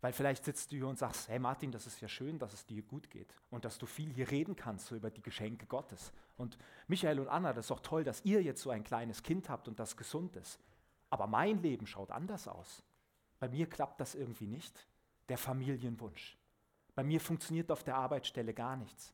Weil 0.00 0.12
vielleicht 0.12 0.44
sitzt 0.44 0.72
du 0.72 0.76
hier 0.76 0.86
und 0.88 0.98
sagst, 0.98 1.28
hey 1.28 1.38
Martin, 1.38 1.72
das 1.72 1.86
ist 1.86 2.00
ja 2.00 2.08
schön, 2.08 2.38
dass 2.38 2.54
es 2.54 2.64
dir 2.64 2.82
gut 2.82 3.10
geht 3.10 3.34
und 3.50 3.64
dass 3.64 3.76
du 3.76 3.84
viel 3.84 4.10
hier 4.12 4.30
reden 4.30 4.56
kannst 4.56 4.86
so 4.86 4.96
über 4.96 5.10
die 5.10 5.20
Geschenke 5.20 5.66
Gottes. 5.66 6.12
Und 6.38 6.56
Michael 6.88 7.20
und 7.20 7.28
Anna, 7.28 7.52
das 7.52 7.66
ist 7.66 7.70
auch 7.70 7.80
toll, 7.80 8.02
dass 8.02 8.24
ihr 8.24 8.42
jetzt 8.42 8.62
so 8.62 8.70
ein 8.70 8.82
kleines 8.82 9.22
Kind 9.22 9.50
habt 9.50 9.68
und 9.68 9.78
das 9.78 9.96
gesund 9.96 10.36
ist. 10.36 10.58
Aber 11.10 11.26
mein 11.26 11.60
Leben 11.60 11.86
schaut 11.86 12.10
anders 12.10 12.48
aus. 12.48 12.82
Bei 13.38 13.48
mir 13.48 13.68
klappt 13.68 14.00
das 14.00 14.14
irgendwie 14.14 14.46
nicht. 14.46 14.86
Der 15.28 15.38
Familienwunsch. 15.38 16.38
Bei 16.94 17.04
mir 17.04 17.20
funktioniert 17.20 17.70
auf 17.70 17.84
der 17.84 17.96
Arbeitsstelle 17.96 18.54
gar 18.54 18.76
nichts. 18.76 19.12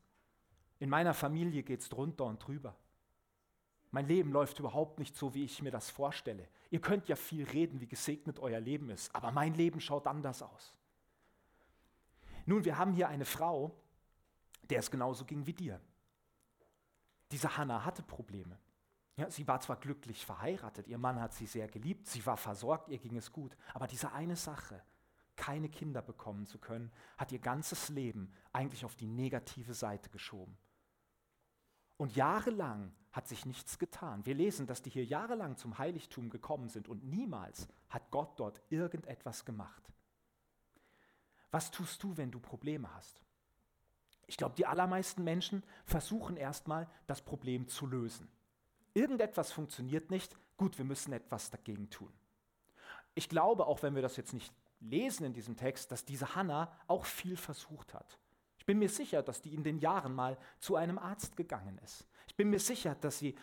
In 0.79 0.89
meiner 0.89 1.15
Familie 1.15 1.63
geht 1.63 1.81
es 1.81 1.89
drunter 1.89 2.25
und 2.25 2.39
drüber. 2.47 2.77
Mein 3.91 4.07
Leben 4.07 4.33
läuft 4.33 4.59
überhaupt 4.59 4.99
nicht 4.99 5.17
so, 5.17 5.35
wie 5.35 5.45
ich 5.45 5.63
mir 5.63 5.71
das 5.71 5.91
vorstelle. 5.91 6.49
Ihr 6.71 6.81
könnt 6.81 7.09
ja 7.09 7.17
viel 7.17 7.45
reden, 7.45 7.81
wie 7.81 7.87
gesegnet 7.87 8.39
euer 8.39 8.61
Leben 8.61 8.91
ist, 8.91 9.15
aber 9.15 9.31
mein 9.31 9.55
Leben 9.55 9.81
schaut 9.81 10.07
anders 10.07 10.43
aus. 10.43 10.75
Nun, 12.45 12.65
wir 12.65 12.79
haben 12.79 12.93
hier 12.93 13.09
eine 13.09 13.25
Frau, 13.25 13.75
der 14.71 14.81
es 14.81 14.91
genauso 14.91 15.25
ging 15.25 15.47
wie 15.47 15.53
dir. 15.53 15.81
Diese 17.31 17.57
Hannah 17.57 17.85
hatte 17.85 18.03
Probleme. 18.03 18.59
Ja, 19.17 19.31
sie 19.31 19.49
war 19.49 19.61
zwar 19.61 19.77
glücklich 19.77 20.27
verheiratet, 20.27 20.89
ihr 20.89 20.99
Mann 20.99 21.21
hat 21.21 21.33
sie 21.33 21.47
sehr 21.47 21.69
geliebt, 21.69 22.07
sie 22.07 22.25
war 22.27 22.37
versorgt, 22.37 22.91
ihr 22.91 22.99
ging 22.99 23.17
es 23.17 23.33
gut, 23.33 23.57
aber 23.73 23.87
diese 23.87 24.13
eine 24.13 24.37
Sache, 24.37 24.83
keine 25.37 25.71
Kinder 25.71 26.03
bekommen 26.03 26.45
zu 26.47 26.59
können, 26.59 26.93
hat 27.17 27.33
ihr 27.33 27.39
ganzes 27.39 27.89
Leben 27.89 28.31
eigentlich 28.53 28.85
auf 28.85 28.95
die 28.95 29.07
negative 29.07 29.73
Seite 29.73 30.11
geschoben. 30.11 30.59
Und 31.97 32.17
jahrelang 32.17 32.93
hat 33.13 33.27
sich 33.29 33.47
nichts 33.47 33.79
getan. 33.79 34.27
Wir 34.27 34.35
lesen, 34.35 34.67
dass 34.67 34.83
die 34.83 34.91
hier 34.91 35.05
jahrelang 35.05 35.57
zum 35.57 35.79
Heiligtum 35.79 36.29
gekommen 36.29 36.69
sind 36.69 36.89
und 36.89 37.05
niemals 37.05 37.67
hat 37.89 38.11
Gott 38.11 38.39
dort 38.39 38.61
irgendetwas 38.69 39.45
gemacht. 39.45 39.83
Was 41.51 41.71
tust 41.71 42.03
du, 42.03 42.17
wenn 42.19 42.31
du 42.31 42.39
Probleme 42.39 42.93
hast? 42.95 43.23
Ich 44.27 44.37
glaube, 44.37 44.57
die 44.57 44.67
allermeisten 44.67 45.25
Menschen 45.25 45.63
versuchen 45.85 46.37
erstmal, 46.37 46.89
das 47.07 47.23
Problem 47.23 47.69
zu 47.69 47.87
lösen. 47.87 48.29
Irgendetwas 48.93 49.53
funktioniert 49.53 50.11
nicht, 50.11 50.37
gut, 50.57 50.77
wir 50.79 50.85
müssen 50.85 51.13
etwas 51.13 51.51
dagegen 51.51 51.89
tun. 51.89 52.13
Ich 53.15 53.29
glaube, 53.29 53.67
auch 53.67 53.83
wenn 53.83 53.95
wir 53.95 54.03
das 54.03 54.17
jetzt 54.17 54.35
nicht 54.35 54.53
lesen 54.81 55.25
in 55.25 55.33
diesem 55.33 55.57
Text, 55.57 55.91
dass 55.93 56.05
diese 56.05 56.35
Hannah 56.35 56.71
auch 56.87 57.07
viel 57.07 57.37
versucht 57.37 57.95
hat. 57.95 58.19
Ich 58.67 58.73
bin 58.75 58.81
mir 58.81 58.89
sicher, 58.89 59.23
dass 59.23 59.41
die 59.41 59.55
in 59.55 59.63
den 59.63 59.79
Jahren 59.79 60.13
mal 60.13 60.37
zu 60.59 60.75
einem 60.75 60.99
Arzt 60.99 61.37
gegangen 61.37 61.79
ist. 61.85 62.05
Ich 62.27 62.35
bin 62.35 62.51
mir 62.51 62.59
sicher, 62.59 62.97
dass 62.97 63.21
sie, 63.21 63.37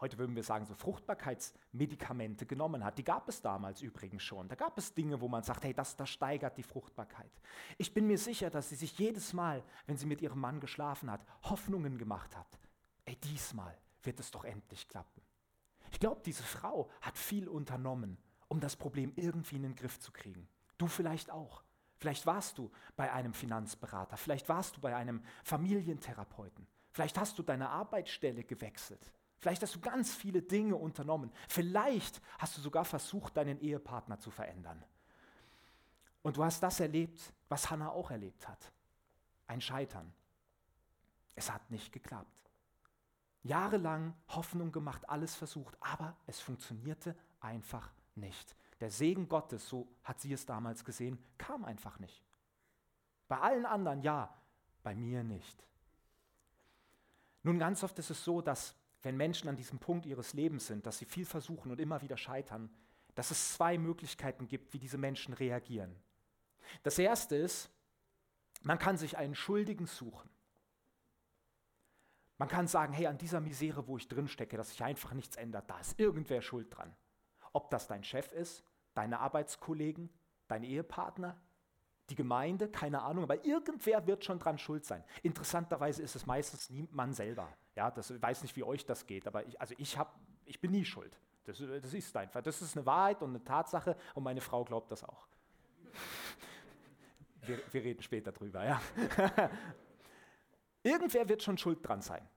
heute 0.00 0.16
würden 0.16 0.34
wir 0.34 0.42
sagen, 0.42 0.64
so 0.64 0.72
Fruchtbarkeitsmedikamente 0.72 2.46
genommen 2.46 2.82
hat. 2.82 2.96
Die 2.96 3.04
gab 3.04 3.28
es 3.28 3.42
damals 3.42 3.82
übrigens 3.82 4.22
schon. 4.22 4.48
Da 4.48 4.54
gab 4.54 4.78
es 4.78 4.94
Dinge, 4.94 5.20
wo 5.20 5.28
man 5.28 5.42
sagt, 5.42 5.64
hey, 5.64 5.74
das, 5.74 5.94
das 5.94 6.08
steigert 6.08 6.56
die 6.56 6.62
Fruchtbarkeit. 6.62 7.30
Ich 7.76 7.92
bin 7.92 8.06
mir 8.06 8.16
sicher, 8.16 8.48
dass 8.48 8.70
sie 8.70 8.76
sich 8.76 8.98
jedes 8.98 9.34
Mal, 9.34 9.62
wenn 9.84 9.98
sie 9.98 10.06
mit 10.06 10.22
ihrem 10.22 10.40
Mann 10.40 10.58
geschlafen 10.58 11.10
hat, 11.10 11.22
Hoffnungen 11.42 11.98
gemacht 11.98 12.34
hat. 12.34 12.58
Ey, 13.04 13.16
diesmal 13.16 13.76
wird 14.04 14.20
es 14.20 14.30
doch 14.30 14.46
endlich 14.46 14.88
klappen. 14.88 15.20
Ich 15.92 16.00
glaube, 16.00 16.22
diese 16.24 16.44
Frau 16.44 16.88
hat 17.02 17.18
viel 17.18 17.46
unternommen, 17.46 18.16
um 18.48 18.58
das 18.58 18.74
Problem 18.74 19.12
irgendwie 19.16 19.56
in 19.56 19.64
den 19.64 19.76
Griff 19.76 20.00
zu 20.00 20.12
kriegen. 20.12 20.48
Du 20.78 20.86
vielleicht 20.86 21.30
auch. 21.30 21.65
Vielleicht 21.98 22.26
warst 22.26 22.58
du 22.58 22.70
bei 22.94 23.12
einem 23.12 23.32
Finanzberater, 23.32 24.16
vielleicht 24.16 24.48
warst 24.48 24.76
du 24.76 24.80
bei 24.80 24.94
einem 24.94 25.22
Familientherapeuten, 25.44 26.66
vielleicht 26.92 27.18
hast 27.18 27.38
du 27.38 27.42
deine 27.42 27.70
Arbeitsstelle 27.70 28.44
gewechselt, 28.44 29.10
vielleicht 29.38 29.62
hast 29.62 29.74
du 29.74 29.80
ganz 29.80 30.14
viele 30.14 30.42
Dinge 30.42 30.76
unternommen, 30.76 31.32
vielleicht 31.48 32.20
hast 32.38 32.56
du 32.56 32.60
sogar 32.60 32.84
versucht, 32.84 33.36
deinen 33.36 33.58
Ehepartner 33.60 34.18
zu 34.18 34.30
verändern. 34.30 34.84
Und 36.22 36.36
du 36.36 36.44
hast 36.44 36.62
das 36.62 36.80
erlebt, 36.80 37.32
was 37.48 37.70
Hannah 37.70 37.90
auch 37.90 38.10
erlebt 38.10 38.46
hat, 38.46 38.72
ein 39.46 39.60
Scheitern. 39.60 40.12
Es 41.34 41.52
hat 41.52 41.70
nicht 41.70 41.92
geklappt. 41.92 42.50
Jahrelang 43.42 44.12
Hoffnung 44.28 44.72
gemacht, 44.72 45.08
alles 45.08 45.36
versucht, 45.36 45.76
aber 45.80 46.16
es 46.26 46.40
funktionierte 46.40 47.14
einfach 47.40 47.92
nicht. 48.16 48.56
Der 48.80 48.90
Segen 48.90 49.28
Gottes, 49.28 49.68
so 49.68 49.88
hat 50.02 50.20
sie 50.20 50.32
es 50.32 50.44
damals 50.44 50.84
gesehen, 50.84 51.18
kam 51.38 51.64
einfach 51.64 51.98
nicht. 51.98 52.22
Bei 53.28 53.38
allen 53.38 53.66
anderen 53.66 54.02
ja, 54.02 54.34
bei 54.82 54.94
mir 54.94 55.24
nicht. 55.24 55.66
Nun, 57.42 57.58
ganz 57.58 57.82
oft 57.82 57.98
ist 57.98 58.10
es 58.10 58.24
so, 58.24 58.40
dass 58.40 58.76
wenn 59.02 59.16
Menschen 59.16 59.48
an 59.48 59.56
diesem 59.56 59.78
Punkt 59.78 60.04
ihres 60.04 60.32
Lebens 60.32 60.66
sind, 60.66 60.84
dass 60.84 60.98
sie 60.98 61.04
viel 61.04 61.24
versuchen 61.24 61.70
und 61.70 61.80
immer 61.80 62.02
wieder 62.02 62.16
scheitern, 62.16 62.70
dass 63.14 63.30
es 63.30 63.54
zwei 63.54 63.78
Möglichkeiten 63.78 64.46
gibt, 64.48 64.72
wie 64.72 64.78
diese 64.78 64.98
Menschen 64.98 65.32
reagieren. 65.32 65.94
Das 66.82 66.98
erste 66.98 67.36
ist, 67.36 67.70
man 68.62 68.78
kann 68.78 68.98
sich 68.98 69.16
einen 69.16 69.34
Schuldigen 69.34 69.86
suchen. 69.86 70.28
Man 72.38 72.48
kann 72.48 72.66
sagen, 72.66 72.92
hey, 72.92 73.06
an 73.06 73.16
dieser 73.16 73.40
Misere, 73.40 73.86
wo 73.86 73.96
ich 73.96 74.08
drin 74.08 74.28
stecke, 74.28 74.56
dass 74.56 74.70
sich 74.70 74.82
einfach 74.82 75.14
nichts 75.14 75.36
ändert, 75.36 75.70
da 75.70 75.78
ist 75.78 75.98
irgendwer 75.98 76.42
schuld 76.42 76.76
dran. 76.76 76.94
Ob 77.52 77.70
das 77.70 77.86
dein 77.86 78.04
Chef 78.04 78.30
ist, 78.32 78.64
deine 78.96 79.20
Arbeitskollegen, 79.20 80.10
dein 80.48 80.64
Ehepartner, 80.64 81.40
die 82.08 82.14
Gemeinde, 82.14 82.68
keine 82.68 83.02
Ahnung, 83.02 83.24
aber 83.24 83.44
irgendwer 83.44 84.06
wird 84.06 84.24
schon 84.24 84.38
dran 84.38 84.58
schuld 84.58 84.84
sein. 84.84 85.04
Interessanterweise 85.22 86.02
ist 86.02 86.14
es 86.14 86.26
meistens 86.26 86.70
nie 86.70 86.88
man 86.92 87.12
selber. 87.12 87.52
Ja, 87.74 87.90
das 87.90 88.20
weiß 88.20 88.42
nicht, 88.42 88.56
wie 88.56 88.62
euch 88.62 88.86
das 88.86 89.06
geht, 89.06 89.26
aber 89.26 89.44
ich, 89.46 89.60
also 89.60 89.74
ich, 89.78 89.98
hab, 89.98 90.18
ich 90.44 90.60
bin 90.60 90.70
nie 90.70 90.84
schuld. 90.84 91.20
Das, 91.44 91.58
das 91.58 91.94
ist 91.94 92.16
einfach. 92.16 92.42
Das 92.42 92.62
ist 92.62 92.76
eine 92.76 92.86
Wahrheit 92.86 93.22
und 93.22 93.30
eine 93.30 93.42
Tatsache 93.44 93.96
und 94.14 94.22
meine 94.22 94.40
Frau 94.40 94.64
glaubt 94.64 94.90
das 94.90 95.04
auch. 95.04 95.26
Wir, 97.42 97.60
wir 97.70 97.84
reden 97.84 98.02
später 98.02 98.32
drüber, 98.32 98.64
ja. 98.64 98.80
Irgendwer 100.82 101.28
wird 101.28 101.44
schon 101.44 101.56
schuld 101.56 101.78
dran 101.86 102.02
sein. 102.02 102.28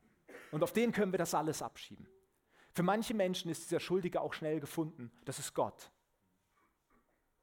Und 0.51 0.61
auf 0.61 0.71
den 0.71 0.91
können 0.91 1.11
wir 1.11 1.17
das 1.17 1.33
alles 1.33 1.63
abschieben. 1.63 2.07
Für 2.73 2.83
manche 2.83 3.15
Menschen 3.15 3.49
ist 3.49 3.63
dieser 3.63 3.79
Schuldige 3.79 4.21
auch 4.21 4.33
schnell 4.33 4.59
gefunden. 4.59 5.11
Das 5.25 5.39
ist 5.39 5.55
Gott. 5.55 5.89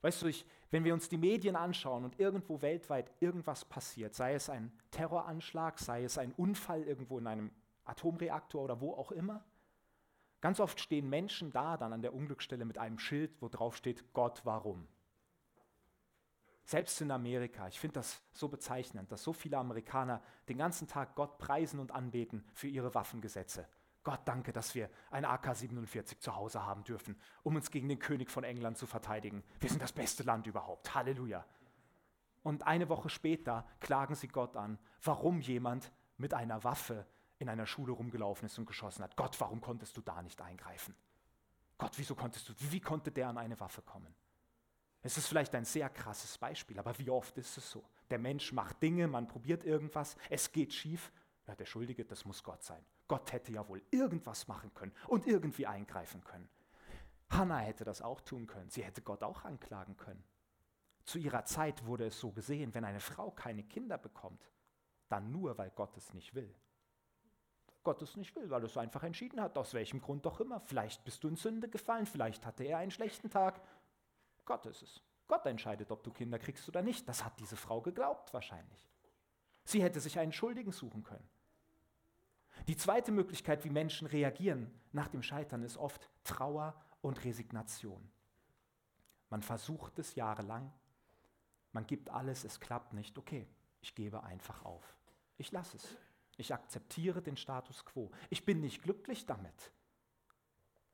Weißt 0.06 0.22
du, 0.22 0.26
ich, 0.28 0.46
wenn 0.70 0.84
wir 0.84 0.94
uns 0.94 1.08
die 1.08 1.16
Medien 1.16 1.56
anschauen 1.56 2.04
und 2.04 2.20
irgendwo 2.20 2.62
weltweit 2.62 3.10
irgendwas 3.18 3.64
passiert, 3.64 4.14
sei 4.14 4.34
es 4.34 4.48
ein 4.48 4.70
Terroranschlag, 4.92 5.80
sei 5.80 6.04
es 6.04 6.16
ein 6.16 6.32
Unfall 6.34 6.84
irgendwo 6.84 7.18
in 7.18 7.26
einem 7.26 7.50
Atomreaktor 7.84 8.62
oder 8.62 8.80
wo 8.80 8.92
auch 8.92 9.10
immer, 9.10 9.44
ganz 10.40 10.60
oft 10.60 10.78
stehen 10.78 11.10
Menschen 11.10 11.50
da 11.50 11.76
dann 11.76 11.92
an 11.92 12.02
der 12.02 12.14
Unglücksstelle 12.14 12.64
mit 12.64 12.78
einem 12.78 13.00
Schild, 13.00 13.42
wo 13.42 13.48
drauf 13.48 13.76
steht, 13.76 14.12
Gott 14.12 14.42
warum. 14.44 14.86
Selbst 16.64 17.00
in 17.00 17.10
Amerika, 17.10 17.66
ich 17.66 17.80
finde 17.80 17.94
das 17.94 18.22
so 18.32 18.46
bezeichnend, 18.46 19.10
dass 19.10 19.24
so 19.24 19.32
viele 19.32 19.58
Amerikaner 19.58 20.22
den 20.48 20.58
ganzen 20.58 20.86
Tag 20.86 21.16
Gott 21.16 21.36
preisen 21.38 21.80
und 21.80 21.90
anbeten 21.90 22.44
für 22.52 22.68
ihre 22.68 22.94
Waffengesetze. 22.94 23.66
Gott 24.06 24.20
danke, 24.24 24.52
dass 24.52 24.76
wir 24.76 24.88
ein 25.10 25.24
AK-47 25.24 26.20
zu 26.20 26.36
Hause 26.36 26.64
haben 26.64 26.84
dürfen, 26.84 27.20
um 27.42 27.56
uns 27.56 27.72
gegen 27.72 27.88
den 27.88 27.98
König 27.98 28.30
von 28.30 28.44
England 28.44 28.78
zu 28.78 28.86
verteidigen. 28.86 29.42
Wir 29.58 29.68
sind 29.68 29.82
das 29.82 29.90
beste 29.90 30.22
Land 30.22 30.46
überhaupt. 30.46 30.94
Halleluja. 30.94 31.44
Und 32.44 32.64
eine 32.68 32.88
Woche 32.88 33.08
später 33.08 33.66
klagen 33.80 34.14
sie 34.14 34.28
Gott 34.28 34.56
an, 34.56 34.78
warum 35.02 35.40
jemand 35.40 35.90
mit 36.18 36.34
einer 36.34 36.62
Waffe 36.62 37.04
in 37.40 37.48
einer 37.48 37.66
Schule 37.66 37.90
rumgelaufen 37.90 38.46
ist 38.46 38.56
und 38.60 38.66
geschossen 38.66 39.02
hat. 39.02 39.16
Gott, 39.16 39.40
warum 39.40 39.60
konntest 39.60 39.96
du 39.96 40.02
da 40.02 40.22
nicht 40.22 40.40
eingreifen? 40.40 40.94
Gott, 41.76 41.94
wieso 41.96 42.14
konntest 42.14 42.48
du, 42.48 42.52
wie 42.70 42.80
konnte 42.80 43.10
der 43.10 43.26
an 43.26 43.38
eine 43.38 43.58
Waffe 43.58 43.82
kommen? 43.82 44.14
Es 45.02 45.18
ist 45.18 45.26
vielleicht 45.26 45.52
ein 45.56 45.64
sehr 45.64 45.90
krasses 45.90 46.38
Beispiel, 46.38 46.78
aber 46.78 46.96
wie 47.00 47.10
oft 47.10 47.36
ist 47.38 47.58
es 47.58 47.68
so? 47.68 47.82
Der 48.08 48.20
Mensch 48.20 48.52
macht 48.52 48.80
Dinge, 48.80 49.08
man 49.08 49.26
probiert 49.26 49.64
irgendwas, 49.64 50.16
es 50.30 50.52
geht 50.52 50.72
schief. 50.72 51.10
Ja, 51.48 51.56
der 51.56 51.66
Schuldige, 51.66 52.04
das 52.04 52.24
muss 52.24 52.44
Gott 52.44 52.62
sein. 52.62 52.86
Gott 53.08 53.32
hätte 53.32 53.52
ja 53.52 53.66
wohl 53.68 53.82
irgendwas 53.90 54.48
machen 54.48 54.72
können 54.74 54.92
und 55.06 55.26
irgendwie 55.26 55.66
eingreifen 55.66 56.22
können. 56.24 56.48
Hannah 57.30 57.58
hätte 57.58 57.84
das 57.84 58.02
auch 58.02 58.20
tun 58.20 58.46
können. 58.46 58.70
Sie 58.70 58.84
hätte 58.84 59.02
Gott 59.02 59.22
auch 59.22 59.44
anklagen 59.44 59.96
können. 59.96 60.24
Zu 61.04 61.18
ihrer 61.18 61.44
Zeit 61.44 61.86
wurde 61.86 62.06
es 62.06 62.18
so 62.18 62.32
gesehen, 62.32 62.74
wenn 62.74 62.84
eine 62.84 63.00
Frau 63.00 63.30
keine 63.30 63.62
Kinder 63.62 63.98
bekommt, 63.98 64.50
dann 65.08 65.30
nur, 65.30 65.56
weil 65.56 65.70
Gott 65.70 65.96
es 65.96 66.12
nicht 66.14 66.34
will. 66.34 66.52
Gott 67.84 68.02
es 68.02 68.16
nicht 68.16 68.34
will, 68.34 68.50
weil 68.50 68.62
er 68.62 68.66
es 68.66 68.76
einfach 68.76 69.04
entschieden 69.04 69.40
hat, 69.40 69.56
aus 69.56 69.72
welchem 69.72 70.00
Grund 70.00 70.26
auch 70.26 70.40
immer. 70.40 70.58
Vielleicht 70.58 71.04
bist 71.04 71.22
du 71.22 71.28
in 71.28 71.36
Sünde 71.36 71.68
gefallen, 71.68 72.06
vielleicht 72.06 72.44
hatte 72.44 72.64
er 72.64 72.78
einen 72.78 72.90
schlechten 72.90 73.30
Tag. 73.30 73.60
Gott 74.44 74.66
ist 74.66 74.82
es. 74.82 75.00
Gott 75.28 75.46
entscheidet, 75.46 75.92
ob 75.92 76.02
du 76.02 76.10
Kinder 76.10 76.40
kriegst 76.40 76.68
oder 76.68 76.82
nicht. 76.82 77.08
Das 77.08 77.24
hat 77.24 77.38
diese 77.38 77.56
Frau 77.56 77.80
geglaubt 77.80 78.34
wahrscheinlich. 78.34 78.88
Sie 79.64 79.82
hätte 79.82 80.00
sich 80.00 80.18
einen 80.18 80.32
Schuldigen 80.32 80.72
suchen 80.72 81.04
können. 81.04 81.28
Die 82.68 82.76
zweite 82.76 83.12
Möglichkeit, 83.12 83.64
wie 83.64 83.70
Menschen 83.70 84.06
reagieren 84.06 84.70
nach 84.92 85.08
dem 85.08 85.22
Scheitern, 85.22 85.62
ist 85.62 85.76
oft 85.76 86.10
Trauer 86.24 86.74
und 87.00 87.24
Resignation. 87.24 88.10
Man 89.30 89.42
versucht 89.42 89.98
es 89.98 90.14
jahrelang, 90.14 90.72
man 91.72 91.86
gibt 91.86 92.10
alles, 92.10 92.44
es 92.44 92.58
klappt 92.58 92.94
nicht. 92.94 93.18
Okay, 93.18 93.46
ich 93.82 93.94
gebe 93.94 94.22
einfach 94.22 94.64
auf. 94.64 94.96
Ich 95.36 95.52
lasse 95.52 95.76
es. 95.76 95.96
Ich 96.38 96.54
akzeptiere 96.54 97.22
den 97.22 97.36
Status 97.36 97.84
quo. 97.84 98.10
Ich 98.30 98.44
bin 98.44 98.60
nicht 98.60 98.82
glücklich 98.82 99.26
damit, 99.26 99.72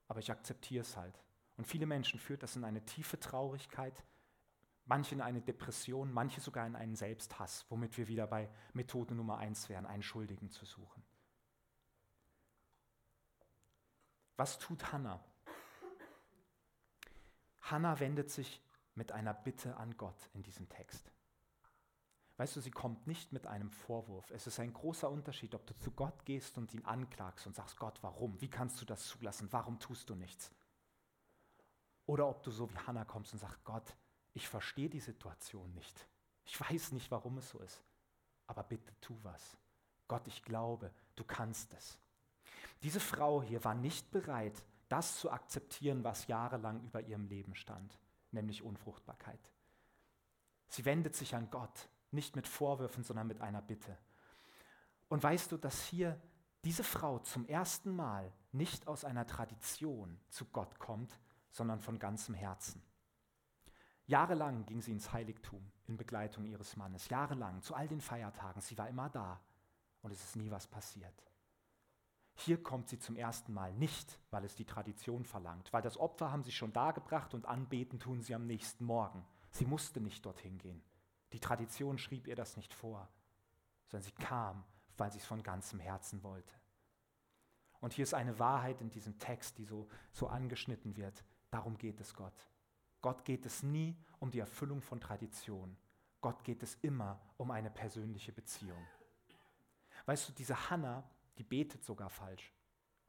aber 0.08 0.20
ich 0.20 0.30
akzeptiere 0.30 0.82
es 0.82 0.96
halt. 0.96 1.22
Und 1.56 1.66
viele 1.66 1.86
Menschen 1.86 2.18
führt 2.18 2.42
das 2.42 2.56
in 2.56 2.64
eine 2.64 2.84
tiefe 2.84 3.20
Traurigkeit, 3.20 4.04
manche 4.84 5.14
in 5.14 5.20
eine 5.20 5.40
Depression, 5.40 6.12
manche 6.12 6.40
sogar 6.40 6.66
in 6.66 6.76
einen 6.76 6.96
Selbsthass, 6.96 7.66
womit 7.68 7.96
wir 7.96 8.08
wieder 8.08 8.26
bei 8.26 8.48
Methode 8.72 9.14
Nummer 9.14 9.38
eins 9.38 9.68
wären, 9.68 9.86
einen 9.86 10.02
Schuldigen 10.02 10.50
zu 10.50 10.64
suchen. 10.64 11.01
Was 14.36 14.58
tut 14.58 14.92
Hannah? 14.92 15.22
Hannah 17.60 18.00
wendet 18.00 18.30
sich 18.30 18.60
mit 18.94 19.12
einer 19.12 19.34
Bitte 19.34 19.76
an 19.76 19.96
Gott 19.96 20.28
in 20.34 20.42
diesem 20.42 20.68
Text. 20.68 21.12
Weißt 22.36 22.56
du, 22.56 22.60
sie 22.60 22.70
kommt 22.70 23.06
nicht 23.06 23.32
mit 23.32 23.46
einem 23.46 23.70
Vorwurf. 23.70 24.30
Es 24.30 24.46
ist 24.46 24.58
ein 24.58 24.72
großer 24.72 25.08
Unterschied, 25.10 25.54
ob 25.54 25.66
du 25.66 25.76
zu 25.76 25.90
Gott 25.92 26.24
gehst 26.24 26.58
und 26.58 26.74
ihn 26.74 26.84
anklagst 26.84 27.46
und 27.46 27.54
sagst, 27.54 27.78
Gott, 27.78 28.02
warum? 28.02 28.40
Wie 28.40 28.50
kannst 28.50 28.80
du 28.80 28.84
das 28.84 29.06
zulassen? 29.06 29.48
Warum 29.52 29.78
tust 29.78 30.10
du 30.10 30.14
nichts? 30.14 30.50
Oder 32.06 32.26
ob 32.26 32.42
du 32.42 32.50
so 32.50 32.70
wie 32.70 32.78
Hannah 32.78 33.04
kommst 33.04 33.32
und 33.32 33.38
sagst, 33.38 33.62
Gott, 33.64 33.96
ich 34.34 34.48
verstehe 34.48 34.88
die 34.88 35.00
Situation 35.00 35.72
nicht. 35.74 36.08
Ich 36.44 36.60
weiß 36.60 36.92
nicht, 36.92 37.10
warum 37.10 37.38
es 37.38 37.50
so 37.50 37.60
ist. 37.60 37.82
Aber 38.46 38.64
bitte 38.64 38.92
tu 39.00 39.16
was. 39.22 39.56
Gott, 40.08 40.26
ich 40.26 40.42
glaube, 40.42 40.90
du 41.14 41.24
kannst 41.24 41.72
es. 41.74 41.98
Diese 42.82 43.00
Frau 43.00 43.42
hier 43.42 43.64
war 43.64 43.74
nicht 43.74 44.10
bereit, 44.10 44.64
das 44.88 45.16
zu 45.16 45.30
akzeptieren, 45.30 46.04
was 46.04 46.26
jahrelang 46.26 46.82
über 46.82 47.00
ihrem 47.00 47.26
Leben 47.26 47.54
stand, 47.54 47.98
nämlich 48.30 48.62
Unfruchtbarkeit. 48.62 49.40
Sie 50.68 50.84
wendet 50.84 51.14
sich 51.14 51.34
an 51.34 51.50
Gott, 51.50 51.88
nicht 52.10 52.36
mit 52.36 52.48
Vorwürfen, 52.48 53.04
sondern 53.04 53.26
mit 53.26 53.40
einer 53.40 53.62
Bitte. 53.62 53.96
Und 55.08 55.22
weißt 55.22 55.52
du, 55.52 55.56
dass 55.56 55.84
hier 55.84 56.20
diese 56.64 56.84
Frau 56.84 57.18
zum 57.20 57.46
ersten 57.46 57.94
Mal 57.94 58.32
nicht 58.52 58.86
aus 58.86 59.04
einer 59.04 59.26
Tradition 59.26 60.18
zu 60.28 60.46
Gott 60.46 60.78
kommt, 60.78 61.18
sondern 61.50 61.80
von 61.80 61.98
ganzem 61.98 62.34
Herzen. 62.34 62.82
Jahrelang 64.06 64.66
ging 64.66 64.80
sie 64.80 64.92
ins 64.92 65.12
Heiligtum 65.12 65.70
in 65.86 65.96
Begleitung 65.96 66.44
ihres 66.44 66.76
Mannes. 66.76 67.08
Jahrelang, 67.08 67.62
zu 67.62 67.74
all 67.74 67.88
den 67.88 68.00
Feiertagen. 68.00 68.60
Sie 68.60 68.76
war 68.76 68.88
immer 68.88 69.08
da 69.10 69.40
und 70.02 70.10
es 70.10 70.22
ist 70.22 70.36
nie 70.36 70.50
was 70.50 70.66
passiert. 70.66 71.14
Hier 72.34 72.62
kommt 72.62 72.88
sie 72.88 72.98
zum 72.98 73.16
ersten 73.16 73.52
Mal 73.52 73.72
nicht, 73.74 74.18
weil 74.30 74.44
es 74.44 74.54
die 74.54 74.64
Tradition 74.64 75.24
verlangt, 75.24 75.72
weil 75.72 75.82
das 75.82 75.98
Opfer 75.98 76.32
haben 76.32 76.42
sie 76.42 76.52
schon 76.52 76.72
dargebracht 76.72 77.34
und 77.34 77.46
anbeten 77.46 78.00
tun 78.00 78.22
sie 78.22 78.34
am 78.34 78.46
nächsten 78.46 78.84
Morgen. 78.84 79.24
Sie 79.50 79.66
musste 79.66 80.00
nicht 80.00 80.24
dorthin 80.24 80.58
gehen. 80.58 80.82
Die 81.32 81.40
Tradition 81.40 81.98
schrieb 81.98 82.26
ihr 82.26 82.36
das 82.36 82.56
nicht 82.56 82.72
vor, 82.74 83.08
sondern 83.88 84.04
sie 84.04 84.24
kam, 84.24 84.64
weil 84.96 85.12
sie 85.12 85.18
es 85.18 85.26
von 85.26 85.42
ganzem 85.42 85.78
Herzen 85.78 86.22
wollte. 86.22 86.54
Und 87.80 87.92
hier 87.92 88.04
ist 88.04 88.14
eine 88.14 88.38
Wahrheit 88.38 88.80
in 88.80 88.90
diesem 88.90 89.18
Text, 89.18 89.58
die 89.58 89.64
so, 89.64 89.88
so 90.12 90.28
angeschnitten 90.28 90.96
wird. 90.96 91.24
Darum 91.50 91.76
geht 91.76 92.00
es 92.00 92.14
Gott. 92.14 92.46
Gott 93.02 93.24
geht 93.24 93.44
es 93.44 93.62
nie 93.62 93.96
um 94.20 94.30
die 94.30 94.38
Erfüllung 94.38 94.80
von 94.80 95.00
Tradition. 95.00 95.76
Gott 96.20 96.44
geht 96.44 96.62
es 96.62 96.76
immer 96.76 97.20
um 97.36 97.50
eine 97.50 97.70
persönliche 97.70 98.32
Beziehung. 98.32 98.86
Weißt 100.06 100.28
du, 100.28 100.32
diese 100.32 100.70
Hannah, 100.70 101.02
die 101.38 101.44
betet 101.44 101.84
sogar 101.84 102.10
falsch. 102.10 102.52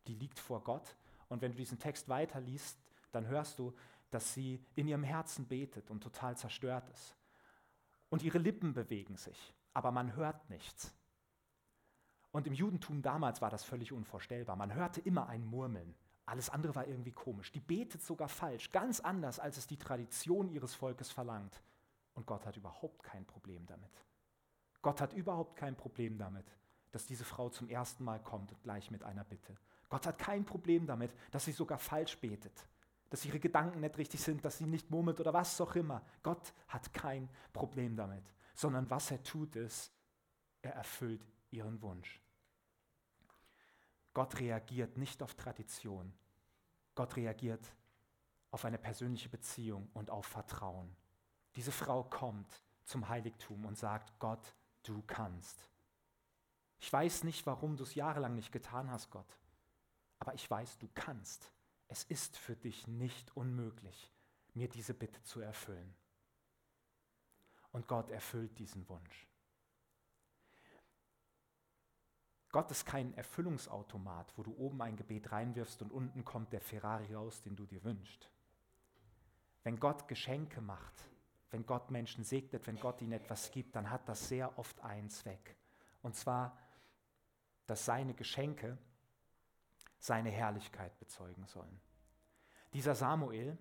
Die 0.07 0.15
liegt 0.15 0.39
vor 0.39 0.63
Gott. 0.63 0.95
Und 1.29 1.41
wenn 1.41 1.51
du 1.51 1.57
diesen 1.57 1.79
Text 1.79 2.09
weiterliest, 2.09 2.77
dann 3.12 3.27
hörst 3.27 3.59
du, 3.59 3.73
dass 4.12 4.33
sie 4.33 4.63
in 4.75 4.88
ihrem 4.88 5.03
Herzen 5.03 5.47
betet 5.47 5.89
und 5.89 6.01
total 6.01 6.38
zerstört 6.38 6.88
ist. 6.89 7.15
Und 8.09 8.21
ihre 8.21 8.38
Lippen 8.38 8.73
bewegen 8.73 9.17
sich, 9.17 9.53
aber 9.73 9.91
man 9.91 10.15
hört 10.15 10.49
nichts. 10.49 10.93
Und 12.31 12.47
im 12.47 12.53
Judentum 12.53 13.01
damals 13.01 13.41
war 13.41 13.49
das 13.49 13.63
völlig 13.63 13.91
unvorstellbar. 13.91 14.55
Man 14.55 14.73
hörte 14.73 15.01
immer 15.01 15.27
ein 15.27 15.45
Murmeln. 15.45 15.95
Alles 16.25 16.49
andere 16.49 16.73
war 16.75 16.88
irgendwie 16.88 17.12
komisch. 17.12 17.51
Die 17.51 17.59
betet 17.59 18.01
sogar 18.01 18.29
falsch, 18.29 18.71
ganz 18.71 18.99
anders, 18.99 19.39
als 19.39 19.57
es 19.57 19.67
die 19.67 19.77
Tradition 19.77 20.49
ihres 20.49 20.73
Volkes 20.73 21.12
verlangt. 21.12 21.62
Und 22.13 22.25
Gott 22.25 22.45
hat 22.45 22.57
überhaupt 22.57 23.03
kein 23.03 23.25
Problem 23.25 23.65
damit. 23.65 23.91
Gott 24.81 25.01
hat 25.01 25.13
überhaupt 25.13 25.55
kein 25.55 25.75
Problem 25.75 26.17
damit, 26.17 26.45
dass 26.93 27.08
diese 27.08 27.25
Frau 27.25 27.49
zum 27.49 27.67
ersten 27.69 28.03
Mal 28.03 28.21
kommt 28.21 28.51
und 28.51 28.62
gleich 28.62 28.91
mit 28.91 29.03
einer 29.03 29.23
Bitte. 29.23 29.56
Gott 29.89 30.06
hat 30.06 30.19
kein 30.19 30.45
Problem 30.45 30.86
damit, 30.86 31.12
dass 31.32 31.45
sie 31.45 31.51
sogar 31.51 31.79
falsch 31.79 32.19
betet, 32.19 32.53
dass 33.10 33.25
ihre 33.25 33.39
Gedanken 33.39 33.79
nicht 33.79 33.97
richtig 33.97 34.21
sind, 34.21 34.45
dass 34.45 34.60
sie 34.60 34.67
nicht 34.67 34.91
murmelt 34.91 35.19
oder 35.19 35.34
was 35.34 35.60
auch 35.60 35.75
immer. 35.75 36.03
Gott 36.21 36.53
hat 36.67 36.93
kein 36.93 37.27
Problem 37.51 37.95
damit, 37.95 38.23
sondern 38.53 38.88
was 38.91 39.10
er 39.10 39.23
tut 39.23 39.56
ist, 39.56 39.91
er 40.62 40.75
erfüllt 40.75 41.25
ihren 41.49 41.82
Wunsch. 41.82 42.21
Gott 44.13 44.39
reagiert 44.39 44.95
nicht 44.95 45.23
auf 45.23 45.34
Tradition. 45.34 46.13
Gott 46.93 47.15
reagiert 47.15 47.75
auf 48.51 48.65
eine 48.65 48.77
persönliche 48.77 49.29
Beziehung 49.29 49.89
und 49.93 50.12
auf 50.12 50.27
Vertrauen. 50.27 50.95
Diese 51.56 51.71
Frau 51.71 52.03
kommt 52.03 52.62
zum 52.84 53.10
Heiligtum 53.10 53.65
und 53.65 53.79
sagt, 53.79 54.19
Gott, 54.19 54.56
du 54.84 55.01
kannst. 55.08 55.72
Ich 56.84 56.91
weiß 56.91 57.24
nicht, 57.24 57.46
warum 57.46 57.78
du 57.78 57.84
es 57.84 57.96
jahrelang 57.96 58.36
nicht 58.36 58.52
getan 58.52 58.91
hast, 58.91 59.10
Gott, 59.10 59.39
aber 60.19 60.34
ich 60.34 60.52
weiß, 60.52 60.80
du 60.80 60.89
kannst. 60.93 61.50
Es 61.88 62.04
ist 62.04 62.36
für 62.36 62.58
dich 62.58 62.88
nicht 62.88 63.38
unmöglich, 63.38 64.12
mir 64.54 64.67
diese 64.67 64.93
Bitte 64.93 65.24
zu 65.24 65.39
erfüllen. 65.39 65.96
Und 67.72 67.88
Gott 67.88 68.10
erfüllt 68.10 68.60
diesen 68.60 68.89
Wunsch. 68.89 69.30
Gott 72.52 72.69
ist 72.69 72.86
kein 72.86 73.13
Erfüllungsautomat, 73.13 74.34
wo 74.38 74.43
du 74.43 74.54
oben 74.58 74.82
ein 74.82 74.98
Gebet 74.98 75.32
reinwirfst 75.32 75.82
und 75.84 75.89
unten 75.93 76.26
kommt 76.26 76.52
der 76.52 76.60
Ferrari 76.60 77.15
raus, 77.15 77.41
den 77.41 77.56
du 77.56 77.65
dir 77.65 77.82
wünschst. 77.86 78.30
Wenn 79.63 79.80
Gott 79.80 80.10
Geschenke 80.10 80.60
macht, 80.60 81.10
wenn 81.50 81.65
Gott 81.65 81.91
Menschen 81.91 82.26
segnet, 82.26 82.67
wenn 82.67 82.78
Gott 82.82 83.02
ihnen 83.02 83.13
etwas 83.13 83.52
gibt, 83.52 83.74
dann 83.74 83.89
hat 83.89 84.10
das 84.10 84.28
sehr 84.28 84.60
oft 84.60 84.82
einen 84.82 85.10
Zweck. 85.10 85.56
Und 86.02 86.15
zwar, 86.17 86.58
dass 87.65 87.86
seine 87.86 88.13
Geschenke 88.13 88.78
seine 89.99 90.30
Herrlichkeit 90.30 90.99
bezeugen 90.99 91.45
sollen. 91.45 91.80
Dieser 92.73 92.93
Samuel, 92.93 93.58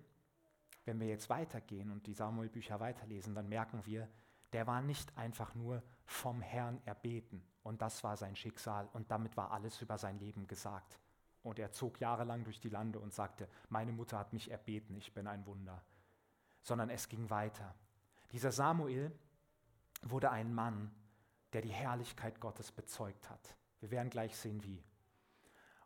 wenn 0.83 0.99
wir 0.99 1.07
jetzt 1.07 1.29
weitergehen 1.29 1.89
und 1.89 2.05
die 2.05 2.13
Samuel-Bücher 2.13 2.79
weiterlesen, 2.79 3.33
dann 3.33 3.47
merken 3.47 3.85
wir, 3.85 4.09
der 4.51 4.67
war 4.67 4.81
nicht 4.81 5.17
einfach 5.17 5.55
nur 5.55 5.81
vom 6.05 6.41
Herrn 6.41 6.81
erbeten 6.85 7.43
und 7.63 7.81
das 7.81 8.03
war 8.03 8.17
sein 8.17 8.35
Schicksal 8.35 8.89
und 8.93 9.09
damit 9.09 9.37
war 9.37 9.51
alles 9.51 9.81
über 9.81 9.97
sein 9.97 10.19
Leben 10.19 10.47
gesagt. 10.47 10.99
Und 11.43 11.59
er 11.59 11.71
zog 11.71 11.99
jahrelang 11.99 12.43
durch 12.43 12.59
die 12.59 12.69
Lande 12.69 12.99
und 12.99 13.13
sagte, 13.13 13.49
meine 13.69 13.91
Mutter 13.91 14.17
hat 14.17 14.33
mich 14.33 14.51
erbeten, 14.51 14.95
ich 14.95 15.13
bin 15.13 15.27
ein 15.27 15.45
Wunder. 15.45 15.83
Sondern 16.61 16.89
es 16.89 17.09
ging 17.09 17.29
weiter. 17.29 17.75
Dieser 18.31 18.51
Samuel 18.51 19.11
wurde 20.01 20.31
ein 20.31 20.53
Mann, 20.53 20.93
der 21.51 21.61
die 21.61 21.71
Herrlichkeit 21.71 22.39
Gottes 22.39 22.71
bezeugt 22.71 23.29
hat. 23.29 23.55
Wir 23.83 23.91
werden 23.91 24.09
gleich 24.09 24.37
sehen, 24.37 24.63
wie. 24.63 24.81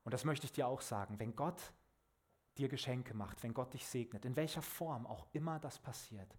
Und 0.03 0.13
das 0.13 0.23
möchte 0.23 0.45
ich 0.45 0.51
dir 0.51 0.67
auch 0.67 0.81
sagen, 0.81 1.17
wenn 1.17 1.36
Gott 1.36 1.73
dir 2.55 2.69
Geschenke 2.69 3.15
macht, 3.15 3.41
wenn 3.41 3.55
Gott 3.55 3.73
dich 3.73 3.88
segnet, 3.88 4.23
in 4.23 4.36
welcher 4.36 4.62
Form 4.62 5.07
auch 5.07 5.25
immer 5.33 5.60
das 5.60 5.79
passiert, 5.79 6.38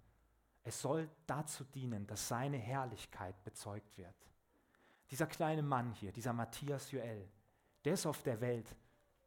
es 0.63 0.81
soll 0.81 1.11
dazu 1.27 1.65
dienen, 1.65 2.07
dass 2.07 2.29
seine 2.29 2.59
Herrlichkeit 2.59 3.43
bezeugt 3.43 3.99
wird. 3.99 4.15
Dieser 5.11 5.27
kleine 5.27 5.65
Mann 5.65 5.91
hier, 5.91 6.13
dieser 6.13 6.33
Matthias 6.33 6.93
Joel, 6.93 7.29
der 7.85 7.95
ist 7.95 8.07
auf 8.07 8.23
der 8.23 8.41
Welt, 8.41 8.77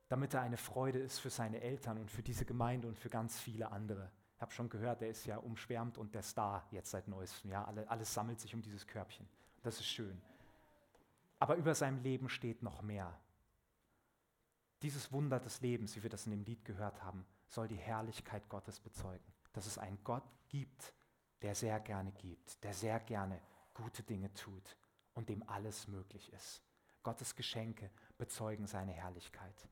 damit 0.08 0.34
er 0.34 0.42
eine 0.42 0.56
Freude 0.56 1.00
ist 1.00 1.20
für 1.20 1.30
seine 1.30 1.60
Eltern 1.60 1.98
und 1.98 2.10
für 2.10 2.24
diese 2.24 2.46
Gemeinde 2.46 2.88
und 2.88 2.98
für 2.98 3.10
ganz 3.10 3.42
viele 3.42 3.74
andere. 3.74 4.10
Ich 4.38 4.42
habe 4.42 4.54
schon 4.54 4.70
gehört, 4.70 5.02
der 5.02 5.10
ist 5.10 5.26
ja 5.26 5.36
umschwärmt 5.36 5.98
und 5.98 6.16
der 6.16 6.22
Star 6.22 6.66
jetzt 6.72 6.92
seit 6.92 7.10
neuestem. 7.10 7.52
Ja, 7.52 7.66
alle, 7.66 7.90
alles 7.90 8.14
sammelt 8.14 8.40
sich 8.40 8.56
um 8.56 8.62
dieses 8.62 8.88
Körbchen. 8.88 9.28
Das 9.64 9.82
ist 9.82 9.88
schön. 9.88 10.22
Aber 11.42 11.56
über 11.56 11.74
seinem 11.74 12.04
Leben 12.04 12.30
steht 12.30 12.62
noch 12.62 12.84
mehr. 12.84 13.20
Dieses 14.84 15.12
Wunder 15.12 15.40
des 15.40 15.60
Lebens, 15.62 15.96
wie 15.96 16.04
wir 16.04 16.10
das 16.12 16.28
in 16.28 16.32
dem 16.32 16.44
Lied 16.44 16.64
gehört 16.66 17.02
haben, 17.02 17.26
soll 17.48 17.68
die 17.68 17.78
Herrlichkeit 17.78 18.48
Gottes 18.48 18.80
bezeugen. 18.80 19.26
Dass 19.52 19.66
es 19.66 19.80
einen 19.80 19.98
Gott 20.04 20.24
gibt, 20.50 20.94
der 21.42 21.56
sehr 21.56 21.80
gerne 21.80 22.12
gibt, 22.12 22.64
der 22.64 22.76
sehr 22.76 23.00
gerne 23.00 23.42
gute 23.74 24.04
Dinge 24.04 24.32
tut 24.36 24.78
und 25.16 25.30
dem 25.30 25.42
alles 25.50 25.88
möglich 25.88 26.32
ist. 26.32 26.62
Gottes 27.02 27.36
Geschenke 27.36 27.90
bezeugen 28.20 28.68
seine 28.68 28.92
Herrlichkeit. 28.92 29.68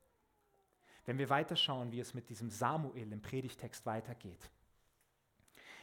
Wenn 1.05 1.19
wir 1.19 1.29
weiterschauen, 1.29 1.91
wie 1.91 1.99
es 1.99 2.15
mit 2.15 2.29
diesem 2.29 2.49
Samuel 2.49 3.13
im 3.13 3.21
Predigtext 3.21 3.86
weitergeht. 3.86 4.49